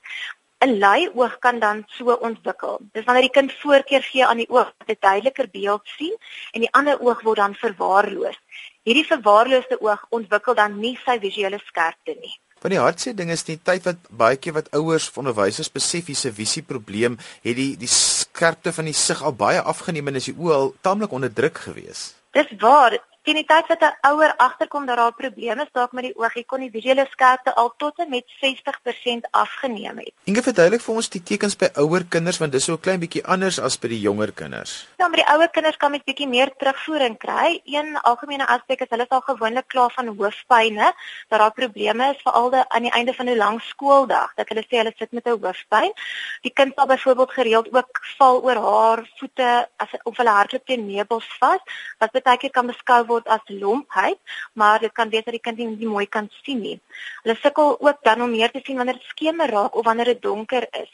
'n 0.66 0.80
Lui 0.80 1.10
oog 1.16 1.38
kan 1.40 1.60
dan 1.60 1.84
so 1.88 2.16
ontwikkel. 2.30 2.80
Dis 2.94 3.06
wanneer 3.06 3.28
die 3.28 3.38
kind 3.38 3.54
voorkeur 3.62 4.04
gee 4.04 4.26
aan 4.26 4.42
die 4.44 4.50
oog 4.50 4.74
dat 4.78 4.90
'n 4.90 4.98
duideliker 5.00 5.48
beeld 5.50 5.88
sien 5.98 6.16
en 6.52 6.60
die 6.66 6.74
ander 6.80 7.00
oog 7.00 7.22
word 7.22 7.38
dan 7.44 7.56
verwaarloos. 7.56 8.40
Hierdie 8.84 9.06
verwaarloosde 9.06 9.78
oog 9.82 10.06
ontwikkel 10.10 10.56
dan 10.56 10.80
nie 10.80 10.98
sy 11.06 11.20
visuele 11.20 11.60
skerpte 11.70 12.18
nie. 12.20 12.36
Van 12.60 12.74
die 12.74 12.80
hartseer 12.80 13.16
ding 13.16 13.30
is 13.32 13.46
die 13.48 13.58
tyd 13.64 13.86
wat 13.88 14.08
baie 14.12 14.36
keer 14.36 14.58
wat 14.58 14.68
ouers 14.76 15.08
of 15.10 15.20
onderwysers 15.22 15.72
besef 15.72 16.10
hier's 16.12 16.26
'n 16.26 16.36
visie 16.36 16.64
probleem, 16.64 17.18
het 17.42 17.56
die 17.56 17.78
die 17.78 17.88
skerpte 17.88 18.74
van 18.74 18.86
die 18.86 18.94
sig 18.94 19.22
al 19.22 19.34
baie 19.34 19.62
afgeneem 19.62 20.08
en 20.08 20.16
is 20.16 20.26
die 20.26 20.36
oë 20.36 20.54
al 20.54 20.76
taamlik 20.82 21.12
onder 21.12 21.34
druk 21.34 21.58
gewees. 21.58 22.16
Dis 22.32 22.52
waar, 22.60 22.98
teen 23.30 23.44
die 23.44 23.46
tyd 23.46 23.68
wat 23.70 23.84
'n 23.86 23.98
ouer 24.10 24.34
agterkom 24.38 24.86
dat 24.86 24.98
daar 24.98 25.14
probleme 25.14 25.62
is 25.62 25.72
dalk 25.72 25.92
met 25.92 26.04
die 26.04 26.18
oogie 26.18 26.46
kon 26.46 26.60
die 26.60 26.72
visuele 26.72 27.06
skerpte 27.12 27.54
al 27.56 27.74
tot 27.78 28.00
en 28.00 28.10
met 28.10 28.26
60% 28.42 29.28
afgeneem 29.32 29.98
het. 29.98 30.12
Inge 30.24 30.42
verduidelik 30.42 30.82
vir 30.82 30.96
ons 30.96 31.10
die 31.10 31.22
tekens 31.24 31.56
by 31.56 31.70
ouer 31.76 32.04
kinders 32.10 32.40
want 32.40 32.52
dis 32.52 32.64
so 32.64 32.74
'n 32.74 32.80
klein 32.80 33.00
bietjie 33.00 33.24
anders 33.26 33.60
as 33.60 33.78
by 33.78 33.88
die 33.88 34.00
jonger 34.00 34.32
kinders. 34.32 34.88
Ja, 34.98 35.08
met 35.08 35.20
die 35.20 35.34
ouer 35.34 35.50
kinders 35.50 35.78
kan 35.78 35.92
mens 35.92 36.04
bietjie 36.04 36.28
meer 36.28 36.50
terugvoering 36.58 37.18
kry. 37.18 37.62
Een 37.66 37.98
algemene 38.02 38.48
aspek 38.48 38.82
is 38.82 38.90
hulle 38.90 39.06
sal 39.10 39.22
gewoonlik 39.22 39.68
kla 39.68 39.90
van 39.90 40.08
hoofpynne, 40.08 40.94
dat 41.30 41.40
daar 41.40 41.54
probleme 41.54 42.10
is 42.10 42.22
veral 42.24 42.66
aan 42.68 42.82
die 42.82 42.92
einde 42.92 43.14
van 43.14 43.30
'n 43.30 43.38
lang 43.38 43.62
skooldag, 43.62 44.34
dat 44.36 44.50
hulle 44.50 44.64
sê 44.64 44.78
hulle 44.82 44.94
sit 44.98 45.12
met 45.12 45.26
'n 45.26 45.38
hoofpyn. 45.42 45.94
Die 46.42 46.54
kind 46.54 46.74
sal 46.76 46.88
byvoorbeeld 46.88 47.32
gereeld 47.32 47.74
ook 47.74 48.00
val 48.18 48.44
oor 48.44 48.56
haar 48.56 49.10
voete 49.18 49.70
as 49.78 49.90
of 50.04 50.18
hulle 50.18 50.30
hardloop 50.30 50.66
teen 50.66 50.86
meubels 50.86 51.28
vas, 51.40 51.62
wat 52.00 52.24
baie 52.24 52.38
keer 52.38 52.50
kan 52.50 52.68
beskou 52.68 53.06
word 53.06 53.19
as 53.28 53.42
lompheid, 53.48 54.18
maar 54.54 54.80
dit 54.80 54.92
kan 54.92 55.10
wees 55.10 55.24
dat 55.24 55.34
die 55.34 55.42
kind 55.42 55.58
nie, 55.58 55.68
nie 55.68 55.88
mooi 55.88 56.06
kan 56.08 56.30
sien 56.44 56.62
nie. 56.62 56.80
Hulle 57.24 57.36
sukkel 57.42 57.76
ook 57.80 58.04
dan 58.04 58.22
om 58.22 58.32
meer 58.32 58.52
te 58.52 58.62
sien 58.64 58.78
wanneer 58.78 59.00
dit 59.00 59.12
skemer 59.14 59.50
raak 59.50 59.76
of 59.76 59.86
wanneer 59.86 60.14
dit 60.14 60.22
donker 60.22 60.68
is. 60.72 60.90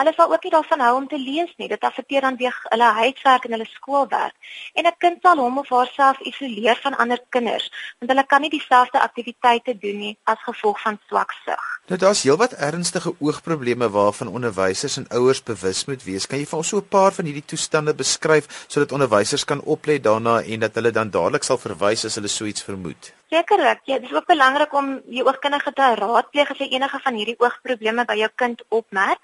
Hulle 0.00 0.12
sal 0.16 0.32
ook 0.32 0.42
nie 0.42 0.50
daarvan 0.50 0.80
hou 0.80 0.94
om 0.96 1.08
te 1.08 1.18
lees 1.18 1.52
nie. 1.56 1.68
Dit 1.68 1.84
affekteer 1.84 2.20
dan 2.20 2.36
weer 2.36 2.54
hulle 2.62 2.88
huiswerk 3.00 3.44
en 3.44 3.56
hulle 3.56 3.68
skoolwerk. 3.70 4.34
En 4.74 4.86
'n 4.86 4.96
kind 4.98 5.18
sal 5.22 5.36
hom 5.36 5.58
of 5.58 5.68
haarself 5.68 6.20
isoleer 6.20 6.78
van 6.82 6.96
ander 6.96 7.20
kinders, 7.28 7.70
want 7.98 8.10
hulle 8.10 8.26
kan 8.26 8.40
nie 8.40 8.50
dieselfde 8.50 9.00
aktiwiteite 9.00 9.78
doen 9.78 9.98
nie 9.98 10.18
as 10.24 10.42
gevolg 10.42 10.80
van 10.80 10.98
swak 11.08 11.32
sig. 11.44 11.72
Nou 11.86 11.98
daar's 11.98 12.22
heelwat 12.22 12.52
ernstige 12.52 13.14
oogprobleme 13.18 13.90
waarvan 13.90 14.28
onderwysers 14.28 14.96
en 14.96 15.08
ouers 15.08 15.42
bewus 15.42 15.84
moet 15.84 16.04
wees. 16.04 16.26
Kan 16.26 16.38
jy 16.38 16.46
vir 16.46 16.58
ons 16.58 16.68
so 16.68 16.78
'n 16.78 16.88
paar 16.88 17.12
van 17.12 17.24
hierdie 17.24 17.44
toestande 17.44 17.94
beskryf 17.94 18.64
sodat 18.68 18.92
onderwysers 18.92 19.44
kan 19.44 19.60
oplet 19.60 20.02
daarna 20.02 20.42
en 20.42 20.60
dat 20.60 20.74
hulle 20.74 20.90
dan 20.90 21.10
dadelik 21.10 21.42
sal 21.42 21.58
verwys 21.58 22.04
as 22.04 22.14
hulle 22.14 22.28
so 22.28 22.44
iets 22.44 22.62
vermoed? 22.62 23.12
Sekerlik, 23.32 23.80
ja, 23.84 23.98
dit 23.98 24.10
is 24.10 24.16
ook 24.16 24.26
belangrik 24.26 24.72
om 24.72 25.00
jou 25.08 25.26
oogkundige 25.26 25.72
te 25.72 25.94
raadpleeg 25.94 26.50
as 26.50 26.58
jy 26.58 26.68
enige 26.70 26.98
van 27.02 27.14
hierdie 27.14 27.38
oogprobleme 27.38 28.04
by 28.04 28.14
jou 28.14 28.30
kind 28.34 28.62
opmerk. 28.68 29.18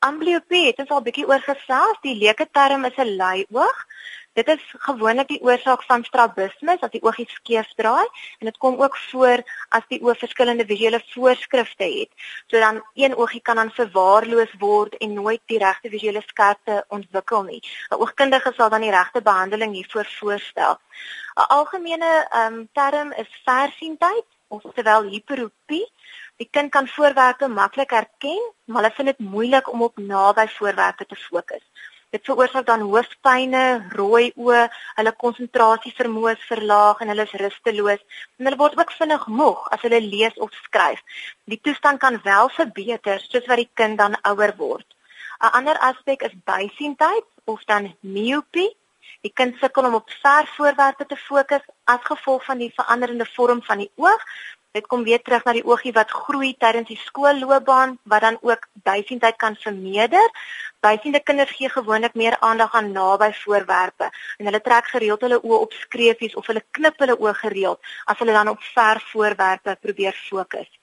Amblyopie, 0.00 0.70
dit 0.72 0.78
is 0.80 0.92
al 0.96 1.02
bietjie 1.04 1.26
oor 1.28 1.42
gesels, 1.44 1.98
die 2.00 2.14
leuke 2.16 2.46
term 2.56 2.86
is 2.88 2.96
'n 2.96 3.16
lui 3.16 3.44
oog. 3.52 3.80
Dit 4.38 4.48
is 4.48 4.62
gewoonlik 4.86 5.28
die 5.28 5.40
oorsaak 5.42 5.82
van 5.82 6.04
strabismus 6.04 6.80
as 6.86 6.92
die 6.94 7.02
oogie 7.02 7.26
skeef 7.28 7.68
draai 7.76 8.06
en 8.38 8.48
dit 8.48 8.56
kom 8.62 8.80
ook 8.80 8.96
voor 9.10 9.42
as 9.68 9.84
die 9.92 10.00
oog 10.02 10.16
verskillende 10.22 10.64
visuele 10.64 11.02
voorskrifte 11.10 11.84
het. 11.84 12.10
So 12.46 12.58
dan 12.64 12.80
een 12.94 13.16
oogie 13.16 13.42
kan 13.42 13.56
dan 13.56 13.70
verwaarloos 13.70 14.56
word 14.58 14.96
en 14.96 15.12
nooit 15.12 15.42
die 15.46 15.58
regte 15.58 15.92
visuele 15.92 16.22
skerpte 16.26 16.84
ontwikkel 16.88 17.42
nie. 17.42 17.60
'n 17.90 18.00
Oogkundige 18.00 18.52
sal 18.56 18.70
dan 18.70 18.80
die 18.80 18.96
regte 18.96 19.22
behandeling 19.22 19.74
hiervoor 19.74 20.08
voorstel. 20.18 20.78
'n 21.36 21.48
Algemene 21.58 22.12
um, 22.40 22.68
term 22.72 23.12
is 23.12 23.40
versientheid 23.44 24.24
of 24.48 24.62
terwyl 24.74 25.02
hiperopie. 25.02 25.86
Die 26.40 26.48
kind 26.48 26.70
kan 26.72 26.86
voorwerpe 26.88 27.48
maklik 27.52 27.90
herken, 27.92 28.40
maar 28.64 28.82
hulle 28.82 28.94
vind 28.96 29.08
dit 29.10 29.18
moeilik 29.32 29.66
om 29.72 29.82
op 29.82 29.98
naby 30.00 30.46
voorwerpe 30.48 31.06
te 31.06 31.16
fokus. 31.16 31.64
Dit 32.10 32.24
veroorsaak 32.24 32.64
dan 32.66 32.80
hoofpynne, 32.80 33.64
rooi 33.92 34.32
oë, 34.34 34.62
hulle 34.96 35.12
konsentrasie 35.20 35.92
vermoë 35.98 36.32
verlaag 36.46 37.02
en 37.04 37.12
hulle 37.12 37.26
is 37.28 37.34
rusteloos 37.42 38.00
en 38.38 38.48
hulle 38.48 38.58
word 38.62 38.80
ook 38.80 38.94
vinnig 38.96 39.26
moeg 39.40 39.68
as 39.76 39.84
hulle 39.84 40.00
lees 40.06 40.40
of 40.46 40.56
skryf. 40.64 41.04
Die 41.44 41.60
toestand 41.60 42.00
kan 42.00 42.16
wel 42.24 42.48
verbeter 42.56 43.20
soos 43.26 43.46
wat 43.52 43.60
die 43.60 43.70
kind 43.82 44.00
dan 44.00 44.16
ouer 44.32 44.56
word. 44.56 44.88
'n 45.44 45.52
Ander 45.60 45.78
aspek 45.90 46.24
is 46.30 46.40
bysiendheid 46.52 47.28
of 47.44 47.62
dan 47.68 47.92
miopie. 48.00 48.70
Die 49.20 49.32
kind 49.36 49.60
sukkel 49.60 49.84
om 49.84 49.94
op 50.00 50.10
ver 50.22 50.48
voorwerpe 50.56 51.06
te 51.06 51.16
fokus 51.16 51.64
as 51.84 52.02
gevolg 52.08 52.44
van 52.44 52.58
die 52.58 52.72
veranderende 52.74 53.28
vorm 53.36 53.62
van 53.62 53.84
die 53.84 53.90
oog. 53.96 54.24
Dit 54.72 54.86
kom 54.86 55.02
weer 55.02 55.22
terug 55.22 55.44
na 55.44 55.52
die 55.56 55.64
oogie 55.66 55.90
wat 55.94 56.12
groei 56.14 56.52
tydens 56.64 56.86
die 56.88 56.98
skoolloopbaan 57.04 57.96
wat 58.12 58.22
dan 58.22 58.36
ook 58.46 58.68
bysiendheid 58.86 59.36
kan 59.36 59.56
vermeerder. 59.58 60.28
Bysiende 60.86 61.20
kinders 61.22 61.56
gee 61.58 61.68
gewoonlik 61.68 62.14
meer 62.14 62.36
aandag 62.38 62.74
aan 62.78 62.92
naby 62.92 63.32
voorwerpe 63.42 64.10
en 64.38 64.50
hulle 64.50 64.60
trek 64.68 64.92
gereeld 64.94 65.26
hulle 65.26 65.40
oë 65.42 65.62
op 65.66 65.74
skreefies 65.80 66.38
of 66.38 66.46
hulle 66.52 66.62
knip 66.78 67.02
hulle 67.02 67.18
oë 67.18 67.34
gereeld 67.42 67.90
as 68.06 68.22
hulle 68.22 68.36
dan 68.38 68.54
op 68.54 68.62
ver 68.74 69.02
voorwerpe 69.12 69.76
probeer 69.80 70.22
fokus. 70.28 70.79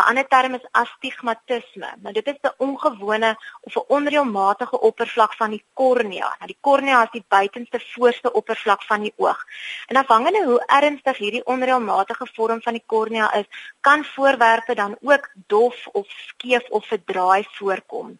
'n 0.00 0.08
Ander 0.10 0.26
term 0.28 0.54
is 0.54 0.68
astigmatisme. 0.70 1.88
Nou 2.02 2.12
dit 2.12 2.26
is 2.26 2.38
'n 2.42 2.54
ongewone 2.66 3.30
of 3.60 3.76
'n 3.76 3.88
onreëlmatige 3.96 4.80
oppervlak 4.80 5.34
van 5.34 5.50
die 5.50 5.64
kornea. 5.74 6.28
Nou 6.38 6.46
die 6.46 6.58
kornea 6.60 7.02
is 7.02 7.10
die 7.10 7.24
buitenste 7.28 7.80
voorste 7.92 8.32
oppervlak 8.32 8.82
van 8.82 9.00
die 9.00 9.12
oog. 9.16 9.44
En 9.86 9.96
afhangende 9.96 10.44
hoe 10.44 10.64
ernstig 10.66 11.16
hierdie 11.18 11.44
onreëlmatige 11.44 12.26
vorm 12.34 12.62
van 12.62 12.72
die 12.72 12.86
kornea 12.86 13.32
is, 13.32 13.46
kan 13.80 14.04
voorwerpe 14.04 14.74
dan 14.74 14.96
ook 15.02 15.30
dof 15.46 15.86
of 15.86 16.06
skeef 16.08 16.68
of 16.68 16.86
verdraai 16.86 17.46
voorkom. 17.50 18.18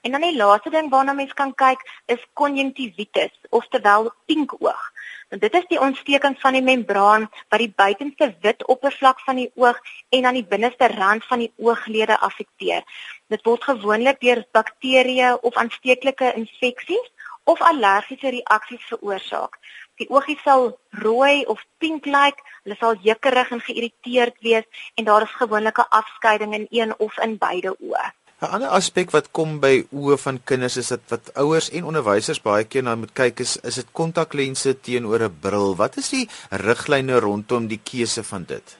En 0.00 0.10
dan 0.10 0.20
die 0.20 0.36
laaste 0.36 0.70
ding 0.70 0.90
waarna 0.90 1.12
mens 1.12 1.32
kan 1.32 1.54
kyk 1.54 1.80
is 2.06 2.26
konjunktivitis, 2.32 3.32
oftewel 3.50 4.12
pinkoog. 4.26 4.90
En 5.28 5.38
dit 5.38 5.54
is 5.54 5.64
die 5.70 5.80
ontsteking 5.80 6.36
van 6.40 6.52
die 6.52 6.62
membraan 6.62 7.28
wat 7.48 7.58
die 7.62 7.72
buitenste 7.76 8.34
wit 8.40 8.66
oppervlak 8.66 9.20
van 9.26 9.40
die 9.40 9.50
oog 9.54 9.80
en 10.08 10.26
aan 10.26 10.38
die 10.38 10.46
binneste 10.46 10.86
rand 10.92 11.24
van 11.26 11.42
die 11.42 11.52
ooglede 11.56 12.18
affekteer. 12.18 12.84
Dit 13.32 13.42
word 13.48 13.64
gewoonlik 13.64 14.20
deur 14.20 14.44
bakterieë 14.52 15.34
of 15.40 15.56
aansteeklike 15.56 16.34
infeksies 16.36 17.10
of 17.44 17.60
allergiese 17.60 18.30
reaksies 18.36 18.84
veroorsaak. 18.92 19.58
Die 20.00 20.08
oogie 20.10 20.38
sal 20.42 20.72
rooi 21.02 21.44
of 21.46 21.60
pink 21.78 22.06
lyk, 22.06 22.14
like, 22.16 22.54
hulle 22.64 22.76
sal 22.80 22.96
jeukerig 23.02 23.52
en 23.54 23.62
geïrriteerd 23.68 24.40
wees 24.46 24.86
en 24.98 25.08
daar 25.08 25.26
is 25.26 25.38
gewoonlik 25.40 25.78
'n 25.78 25.92
afskeiding 26.00 26.54
in 26.54 26.66
een 26.70 26.98
of 26.98 27.18
in 27.18 27.38
beide 27.38 27.76
oë. 27.80 28.12
'n 28.44 28.52
Ander 28.54 28.68
aspek 28.76 29.10
wat 29.10 29.30
kom 29.36 29.58
by 29.60 29.86
oë 29.92 30.16
van 30.18 30.38
kinders 30.50 30.76
is 30.76 30.88
dat 30.92 31.00
wat 31.08 31.32
ouers 31.42 31.70
en 31.70 31.84
onderwysers 31.90 32.40
baie 32.42 32.64
keer 32.64 32.84
na 32.84 32.94
moet 32.94 33.12
kyk 33.20 33.40
is 33.40 33.56
is 33.70 33.74
dit 33.80 33.92
kontaklense 34.00 34.80
teenoor 34.80 35.22
'n 35.24 35.36
bril. 35.40 35.76
Wat 35.76 35.96
is 35.96 36.08
die 36.08 36.28
riglyne 36.50 37.20
rondom 37.20 37.68
die 37.68 37.80
keuse 37.90 38.22
van 38.22 38.44
dit? 38.44 38.76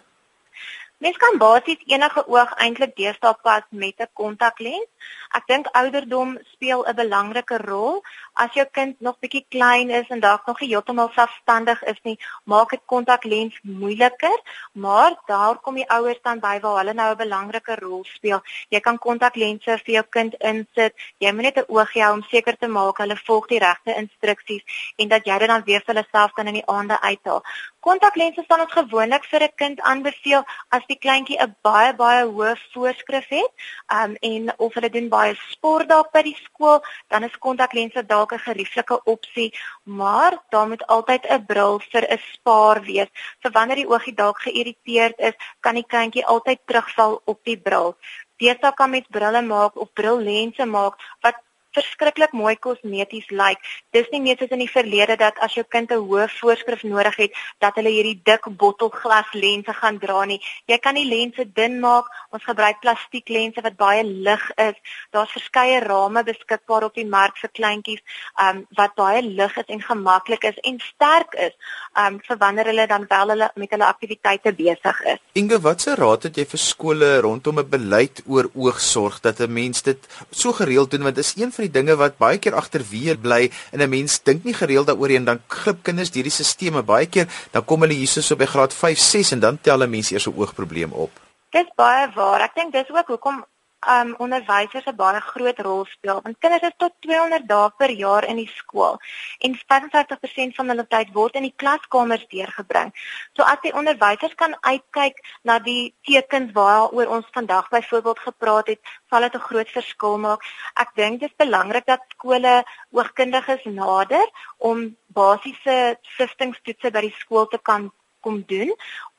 Mens 0.99 1.17
kan 1.17 1.39
basies 1.39 1.83
enige 1.87 2.23
oog 2.29 2.53
eintlik 2.65 2.93
deesdae 2.97 3.35
pas 3.43 3.65
met 3.71 4.01
'n 4.01 4.11
kontaklens. 4.13 4.91
Ek 5.35 5.47
dink 5.47 5.67
ouderdom 5.73 6.39
speel 6.53 6.85
'n 6.87 6.95
belangrike 6.95 7.59
rol. 7.59 8.03
As 8.35 8.53
jou 8.55 8.65
kind 8.71 9.01
nog 9.01 9.19
bietjie 9.19 9.47
klein 9.51 9.91
is 9.91 10.09
en 10.09 10.21
dalk 10.21 10.47
nog 10.47 10.61
nie 10.61 10.69
heeltemal 10.69 11.11
selfstandig 11.15 11.83
is 11.83 12.01
nie, 12.05 12.19
maak 12.45 12.71
dit 12.71 12.81
kontaklens 12.87 13.59
moeiliker, 13.63 14.39
maar 14.73 15.17
daar 15.27 15.59
kom 15.59 15.75
die 15.75 15.89
ouers 15.91 16.23
dan 16.23 16.41
by 16.41 16.61
waar 16.61 16.79
hulle 16.79 16.95
nou 16.95 17.11
'n 17.11 17.17
belangrike 17.17 17.75
rol 17.81 18.05
speel. 18.05 18.43
Jy 18.71 18.81
kan 18.81 18.99
kontaklense 18.99 19.79
vir 19.85 19.95
jou 19.95 20.05
kind 20.11 20.35
insit. 20.41 20.95
Jy 21.19 21.33
moet 21.33 21.43
net 21.43 21.59
'n 21.59 21.65
oogie 21.69 22.03
hou 22.03 22.13
om 22.13 22.23
seker 22.23 22.57
te 22.57 22.69
maak 22.69 22.99
hulle 22.99 23.17
volg 23.17 23.47
die 23.49 23.59
regte 23.59 23.95
instruksies 23.95 24.63
en 24.97 25.09
dat 25.09 25.25
jy 25.27 25.39
dit 25.39 25.49
dan 25.49 25.65
weer 25.65 25.83
vir 25.87 25.95
hulle 25.95 26.07
self 26.13 26.33
dan 26.37 26.47
in 26.47 26.55
die 26.55 26.67
aande 26.67 27.01
uithaal. 27.01 27.43
Kontaklense 27.81 28.43
staan 28.45 28.61
ons 28.61 28.73
gewoonlik 28.73 29.25
vir 29.25 29.43
'n 29.43 29.55
kind 29.57 29.81
aanbeveel 29.81 30.45
as 30.69 30.87
die 30.87 30.99
kleintjie 30.99 31.39
'n 31.41 31.57
baie 31.63 31.93
baie 31.95 32.25
hoë 32.25 32.57
voorskrif 32.73 33.29
het, 33.29 33.53
um, 33.99 34.17
en 34.21 34.59
of 34.59 34.75
hulle 34.75 34.91
doen 34.95 35.09
baie 35.13 35.35
sport 35.51 35.89
dalk 35.91 36.13
by 36.15 36.23
die 36.27 36.37
skool, 36.41 36.81
dan 37.13 37.27
is 37.29 37.39
kontaklense 37.47 38.05
dalk 38.07 38.33
'n 38.33 38.45
gerieflike 38.47 39.01
opsie, 39.15 39.51
maar 39.85 40.39
daar 40.51 40.69
moet 40.69 40.87
altyd 40.87 41.27
'n 41.31 41.47
bril 41.47 41.81
vir 41.93 42.05
'n 42.11 42.19
spaar 42.33 42.83
wees. 42.83 43.11
Vir 43.43 43.51
wanneer 43.53 43.77
die 43.77 43.91
oogie 43.91 44.15
dalk 44.15 44.39
geïrriteerd 44.47 45.19
is, 45.19 45.35
kan 45.61 45.75
die 45.75 45.87
kindjie 45.87 46.27
altyd 46.27 46.61
terugval 46.67 47.21
op 47.25 47.45
die 47.45 47.59
bril. 47.59 47.97
Deesdae 48.39 48.75
kan 48.75 48.91
mens 48.91 49.07
brille 49.11 49.43
maak 49.43 49.77
of 49.77 49.93
brillense 49.93 50.65
maak 50.67 50.95
wat 51.23 51.37
verskriklik 51.75 52.33
mooi 52.33 52.55
kosmeties 52.57 53.29
lyk. 53.31 53.59
Dis 53.93 54.09
nie 54.13 54.21
meer 54.21 54.39
soos 54.39 54.53
in 54.55 54.63
die 54.63 54.71
verlede 54.71 55.17
dat 55.21 55.39
as 55.45 55.55
jou 55.55 55.65
kind 55.69 55.91
'n 55.91 55.99
hoë 56.09 56.29
voorskrif 56.41 56.83
nodig 56.83 57.17
het, 57.17 57.33
dat 57.61 57.75
hulle 57.77 57.91
hierdie 57.91 58.21
dik 58.25 58.45
bottelglas 58.57 59.33
lense 59.33 59.73
gaan 59.73 59.99
dra 59.99 60.25
nie. 60.25 60.41
Jy 60.67 60.79
kan 60.79 60.95
die 60.95 61.09
lense 61.09 61.45
dun 61.53 61.81
maak. 61.81 62.07
Ons 62.31 62.45
gebruik 62.45 62.81
plastiek 62.81 63.29
lense 63.29 63.61
wat 63.63 63.77
baie 63.77 64.05
lig 64.05 64.51
is. 64.57 64.77
Daar's 65.11 65.33
verskeie 65.33 65.81
rame 65.81 66.25
beskikbaar 66.25 66.85
op 66.85 66.95
die 66.95 67.07
mark 67.07 67.37
vir 67.39 67.51
kleintjies, 67.51 68.03
um 68.41 68.67
wat 68.77 68.95
baie 68.95 69.23
lig 69.23 69.57
is 69.57 69.69
en 69.69 69.81
gemaklik 69.81 70.45
is 70.45 70.59
en 70.63 70.79
sterk 70.81 71.35
is, 71.35 71.55
um 71.97 72.21
vir 72.21 72.37
wanneer 72.39 72.67
hulle 72.67 72.87
dan 72.87 73.07
wel 73.09 73.29
hulle 73.29 73.51
met 73.55 73.71
hulle 73.71 73.87
aktiwiteite 73.87 74.53
besig 74.53 75.03
is. 75.15 75.21
Inge, 75.33 75.61
watse 75.61 75.95
raad 75.95 76.23
het 76.29 76.37
jy 76.37 76.47
vir 76.47 76.59
skole 76.59 77.11
rondom 77.21 77.59
'n 77.59 77.69
beleid 77.69 78.23
oor 78.27 78.51
oogsorg 78.55 79.21
dat 79.21 79.41
'n 79.41 79.53
mens 79.53 79.83
dit 79.83 79.99
so 80.31 80.53
gereeld 80.53 80.91
doen 80.91 81.03
want 81.03 81.15
dit 81.15 81.25
is 81.25 81.35
een 81.37 81.53
van 81.53 81.64
die 81.65 81.73
dinge 81.75 81.97
wat 82.01 82.19
baie 82.21 82.39
keer 82.39 82.57
agterweer 82.59 83.19
bly 83.19 83.51
en 83.73 83.83
'n 83.83 83.91
mens 83.91 84.21
dink 84.23 84.45
nie 84.45 84.55
gereeld 84.55 84.87
daaroor 84.87 85.17
en 85.17 85.25
dan 85.25 85.43
glip 85.49 85.83
kinders 85.83 86.11
deur 86.11 86.23
die 86.23 86.31
stelsels 86.31 86.85
baie 86.85 87.07
keer 87.07 87.27
dan 87.53 87.65
kom 87.65 87.81
hulle 87.81 87.95
hierso 87.95 88.21
so 88.21 88.37
by 88.37 88.47
graad 88.47 88.73
5, 88.73 88.99
6 88.99 89.33
en 89.33 89.41
dan 89.41 89.59
tel 89.61 89.83
'n 89.83 89.91
mens 89.91 90.11
eers 90.11 90.27
'n 90.27 90.37
oogprobleem 90.37 90.93
op. 90.93 91.11
Dis 91.51 91.71
baie 91.77 92.11
waar. 92.15 92.41
Ek 92.41 92.55
dink 92.55 92.73
dis 92.73 92.91
ook 92.91 93.07
hoekom 93.07 93.45
um 93.89 94.15
onderwysers 94.19 94.87
'n 94.87 94.97
baie 94.97 95.21
groot 95.21 95.59
rol 95.67 95.85
speel 95.85 96.21
want 96.25 96.39
kinders 96.39 96.63
is 96.69 96.77
tot 96.77 96.93
200 97.07 97.49
dae 97.49 97.71
per 97.79 97.91
jaar 97.91 98.25
in 98.25 98.37
die 98.37 98.51
skool 98.57 98.99
en 99.41 99.55
55% 99.73 100.55
van 100.59 100.69
hulle 100.69 100.87
tyd 100.87 101.13
word 101.13 101.35
in 101.35 101.43
die 101.49 101.55
klaskamers 101.63 102.27
deurgebring. 102.29 102.93
So 103.37 103.43
as 103.43 103.61
die 103.63 103.75
onderwysers 103.75 104.35
kan 104.35 104.57
uitkyk 104.61 105.21
na 105.43 105.59
die 105.59 105.95
tekens 106.03 106.53
waaroor 106.53 107.07
ons 107.17 107.27
vandag 107.33 107.69
byvoorbeeld 107.69 108.19
gepraat 108.19 108.67
het, 108.67 108.81
sal 109.11 109.21
dit 109.21 109.35
'n 109.35 109.47
groot 109.49 109.71
verskil 109.71 110.19
maak. 110.19 110.41
Ek 110.77 110.91
dink 110.95 111.21
dit 111.21 111.31
is 111.31 111.37
belangrik 111.47 111.87
dat 111.87 112.01
skole 112.09 112.65
oogkundiges 112.91 113.65
nader 113.65 114.27
om 114.59 114.97
basiese 115.07 115.99
siftingstoetse 116.17 116.91
by 116.91 117.01
die 117.01 117.17
skool 117.19 117.47
te 117.47 117.59
kan 117.59 117.93
kom 118.25 118.43
doen 118.49 118.73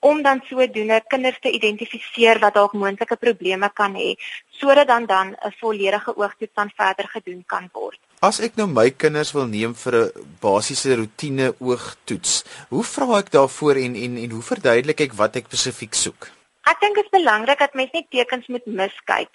om 0.09 0.21
dan 0.25 0.41
sodoende 0.49 0.99
kinders 1.13 1.39
te 1.41 1.51
identifiseer 1.57 2.41
wat 2.43 2.57
dalk 2.57 2.73
moontlike 2.73 3.17
probleme 3.21 3.69
kan 3.79 3.95
hê 4.01 4.11
sodat 4.59 4.87
dan 4.87 5.05
dan 5.05 5.27
'n 5.35 5.53
volledige 5.61 6.11
oogtoets 6.17 6.55
dan 6.59 6.71
verder 6.75 7.07
gedoen 7.15 7.43
kan 7.45 7.69
word. 7.73 7.99
As 8.21 8.39
ek 8.39 8.55
nou 8.55 8.67
my 8.67 8.89
kinders 8.91 9.31
wil 9.37 9.47
neem 9.47 9.73
vir 9.83 9.93
'n 9.95 10.11
basiese 10.41 10.95
roetine 10.95 11.53
oogtoets, 11.59 12.43
hoe 12.69 12.83
vra 12.83 13.19
ek 13.19 13.31
daarvoor 13.31 13.75
en 13.85 13.95
en 13.95 14.17
en 14.23 14.31
hoe 14.35 14.45
verduidelik 14.51 14.99
ek 14.99 15.13
wat 15.13 15.35
ek 15.35 15.45
spesifiek 15.45 15.93
soek? 15.93 16.31
Ek 16.65 16.79
dink 16.81 16.95
dit 16.95 17.05
is 17.05 17.17
belangrik 17.19 17.59
dat 17.59 17.73
mens 17.73 17.91
nie 17.93 18.07
tekens 18.09 18.47
moet 18.47 18.65
miskyk. 18.65 19.33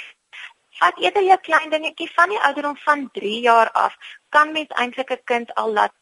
Vat 0.81 0.99
eerder 0.99 1.23
jou 1.23 1.39
klein 1.45 1.71
dingetjie 1.71 2.11
van 2.17 2.29
die 2.29 2.41
ouderdom 2.47 2.77
van 2.85 3.09
3 3.13 3.41
jaar 3.41 3.71
af, 3.71 3.95
kan 4.35 4.53
mens 4.53 4.71
eintlik 4.83 5.11
'n 5.11 5.25
kind 5.25 5.55
al 5.55 5.73
laat 5.73 5.93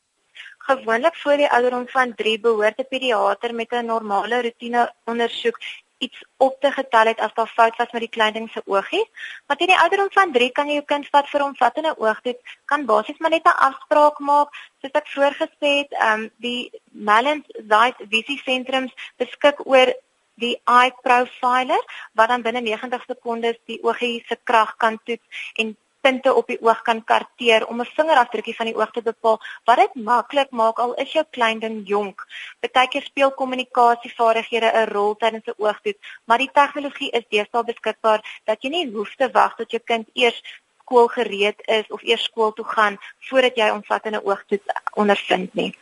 Gewoonlik 0.68 1.16
voor 1.16 1.36
die 1.36 1.50
ouderdom 1.50 1.88
van 1.88 2.14
3 2.14 2.40
behoort 2.40 2.78
'n 2.80 2.88
pediater 2.88 3.54
met 3.54 3.70
'n 3.72 3.86
normale 3.86 4.42
rotine 4.42 4.82
ondersoek 5.04 5.58
iets 5.98 6.24
op 6.36 6.60
te 6.60 6.70
getel 6.72 7.06
het 7.06 7.20
as 7.20 7.34
daar 7.34 7.52
fout 7.56 7.76
was 7.76 7.90
met 7.90 8.00
die 8.00 8.16
kleinding 8.16 8.50
se 8.50 8.62
oogie. 8.64 9.10
Maar 9.46 9.56
teen 9.56 9.72
die 9.72 9.78
ouderdom 9.78 10.10
van 10.10 10.32
3 10.32 10.50
kan 10.52 10.66
jy 10.66 10.72
jou 10.72 10.84
kind 10.84 11.08
vat 11.08 11.28
vir 11.28 11.44
omvattende 11.44 11.94
oogtoets, 11.98 12.58
kan 12.64 12.84
basies 12.84 13.18
maar 13.18 13.30
net 13.30 13.46
'n 13.46 13.60
afspraak 13.68 14.18
maak, 14.18 14.48
soos 14.80 14.92
ek 15.00 15.08
voorgesê 15.16 15.70
het, 15.78 15.92
ehm 15.92 16.20
um, 16.20 16.30
die 16.36 16.70
Malins 16.90 17.46
Sight 17.68 17.96
Visie 18.10 18.40
Sentrums 18.44 18.92
beskik 19.16 19.66
oor 19.66 19.94
die 20.34 20.60
eye 20.64 20.92
profiler 21.02 21.82
wat 22.12 22.28
dan 22.28 22.42
binne 22.42 22.60
90 22.60 23.04
sekondes 23.06 23.58
die 23.64 23.82
oogie 23.82 24.24
se 24.28 24.36
krag 24.44 24.76
kan 24.76 25.00
toets 25.04 25.52
en 25.54 25.76
punte 26.00 26.34
op 26.34 26.46
die 26.46 26.60
oog 26.62 26.82
kan 26.82 27.04
karteer 27.04 27.66
om 27.66 27.80
'n 27.80 27.92
vingerafdrukkie 27.96 28.56
van 28.56 28.66
die 28.66 28.76
oog 28.76 28.90
te 28.90 29.02
bepaal 29.02 29.40
wat 29.64 29.76
dit 29.76 29.94
maklik 29.94 30.50
maak 30.50 30.78
al 30.78 30.94
is 30.94 31.12
jou 31.12 31.24
klein 31.30 31.58
ding 31.58 31.88
jonk. 31.88 32.26
Partykeer 32.60 33.02
speel 33.02 33.32
kommunikasievaardighede 33.40 34.70
'n 34.74 34.88
rol 34.92 35.16
tydens 35.16 35.46
'n 35.46 35.58
oogtoets, 35.58 35.98
maar 36.24 36.38
die 36.38 36.50
tegnologie 36.52 37.10
is 37.10 37.26
deesdae 37.28 37.64
beskikbaar 37.64 38.20
dat 38.44 38.62
jy 38.62 38.70
nie 38.70 38.90
hoef 38.92 39.14
te 39.14 39.30
wag 39.30 39.56
tot 39.56 39.70
jou 39.70 39.82
kind 39.84 40.08
eers 40.12 40.42
skool 40.80 41.08
gereed 41.08 41.60
is 41.66 41.86
of 41.88 42.02
eers 42.02 42.24
skool 42.24 42.52
toe 42.52 42.64
gaan 42.64 42.96
voordat 43.18 43.56
jy 43.56 43.70
omvattende 43.70 44.24
oogtoets 44.24 44.66
ondervind 44.94 45.54
nie. 45.54 45.74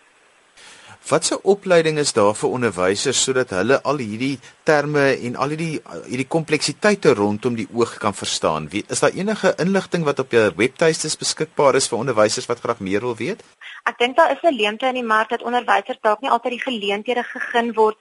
Watse 1.09 1.43
opleiding 1.43 1.99
is 1.99 2.13
daar 2.13 2.35
vir 2.35 2.51
onderwysers 2.51 3.21
sodat 3.23 3.53
hulle 3.55 3.79
al 3.83 4.01
hierdie 4.03 4.39
terme 4.67 5.05
en 5.29 5.37
al 5.37 5.55
hierdie 5.55 5.81
hierdie 6.09 6.29
kompleksiteite 6.29 7.15
rondom 7.15 7.55
die 7.59 7.69
oog 7.73 7.97
kan 8.03 8.15
verstaan? 8.15 8.67
Wie 8.73 8.85
is 8.89 9.05
daar 9.05 9.15
enige 9.15 9.55
inligting 9.63 10.05
wat 10.05 10.19
op 10.19 10.35
jou 10.35 10.49
webtuistes 10.57 11.19
beskikbaar 11.21 11.79
is 11.79 11.87
vir 11.93 11.99
onderwysers 11.99 12.49
wat 12.51 12.61
graag 12.65 12.81
meer 12.81 13.07
wil 13.07 13.17
weet? 13.17 13.45
Ek 13.87 14.01
dink 14.03 14.17
daar 14.19 14.35
is 14.35 14.43
'n 14.43 14.55
leemte 14.55 14.87
in 14.87 14.99
die 14.99 15.11
mark 15.15 15.29
dat 15.29 15.43
onderwysers 15.43 15.99
dalk 16.03 16.21
nie 16.21 16.31
altyd 16.31 16.53
die 16.53 16.63
geleenthede 16.63 17.23
gegee 17.23 17.73
word 17.73 17.97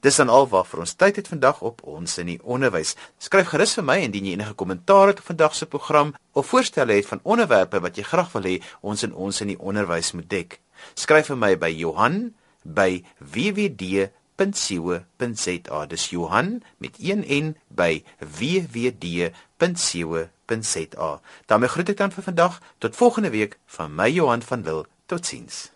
Dis 0.00 0.16
dan 0.16 0.28
alwaar 0.28 0.64
ons 0.78 0.94
tyd 0.94 1.16
het 1.16 1.28
vandag 1.28 1.60
op 1.60 1.82
ons 1.84 2.18
in 2.18 2.26
die 2.26 2.42
onderwys. 2.42 2.96
Skryf 3.18 3.48
gerus 3.48 3.74
vir 3.74 3.84
my 3.84 3.96
indien 3.96 4.24
jy 4.24 4.32
enige 4.32 4.54
kommentaar 4.54 5.06
het 5.06 5.18
op 5.18 5.24
vandag 5.24 5.54
se 5.54 5.66
program 5.66 6.14
of 6.32 6.46
voorstelle 6.46 6.92
het 6.92 7.06
van 7.06 7.20
onderwerpe 7.22 7.80
wat 7.80 7.96
jy 7.96 8.02
graag 8.02 8.32
wil 8.32 8.42
hê 8.42 8.62
ons 8.80 9.02
in 9.02 9.14
ons 9.14 9.40
in 9.40 9.48
die 9.48 9.60
onderwys 9.60 10.12
moet 10.12 10.30
dek. 10.30 10.60
Skryf 10.94 11.26
vir 11.26 11.36
my 11.36 11.56
by 11.56 11.68
Johan 11.68 12.34
by 12.64 13.04
wwd.co.za. 14.36 15.86
Dis 15.86 16.10
Johan 16.10 16.62
met 16.78 16.98
1 16.98 17.24
n 17.28 17.56
by 17.68 18.02
www.rsg.co.za. 18.18 19.30
daarmee 21.46 21.68
groet 21.68 21.88
ek 21.88 21.96
dan 21.96 22.12
vir 22.12 22.22
vandag 22.22 22.60
tot 22.78 22.96
volgende 22.96 23.30
week 23.30 23.58
van 23.66 23.94
my 23.94 24.10
Johan 24.10 24.42
van 24.42 24.62
Wil 24.62 24.86
totsiens 25.06 25.75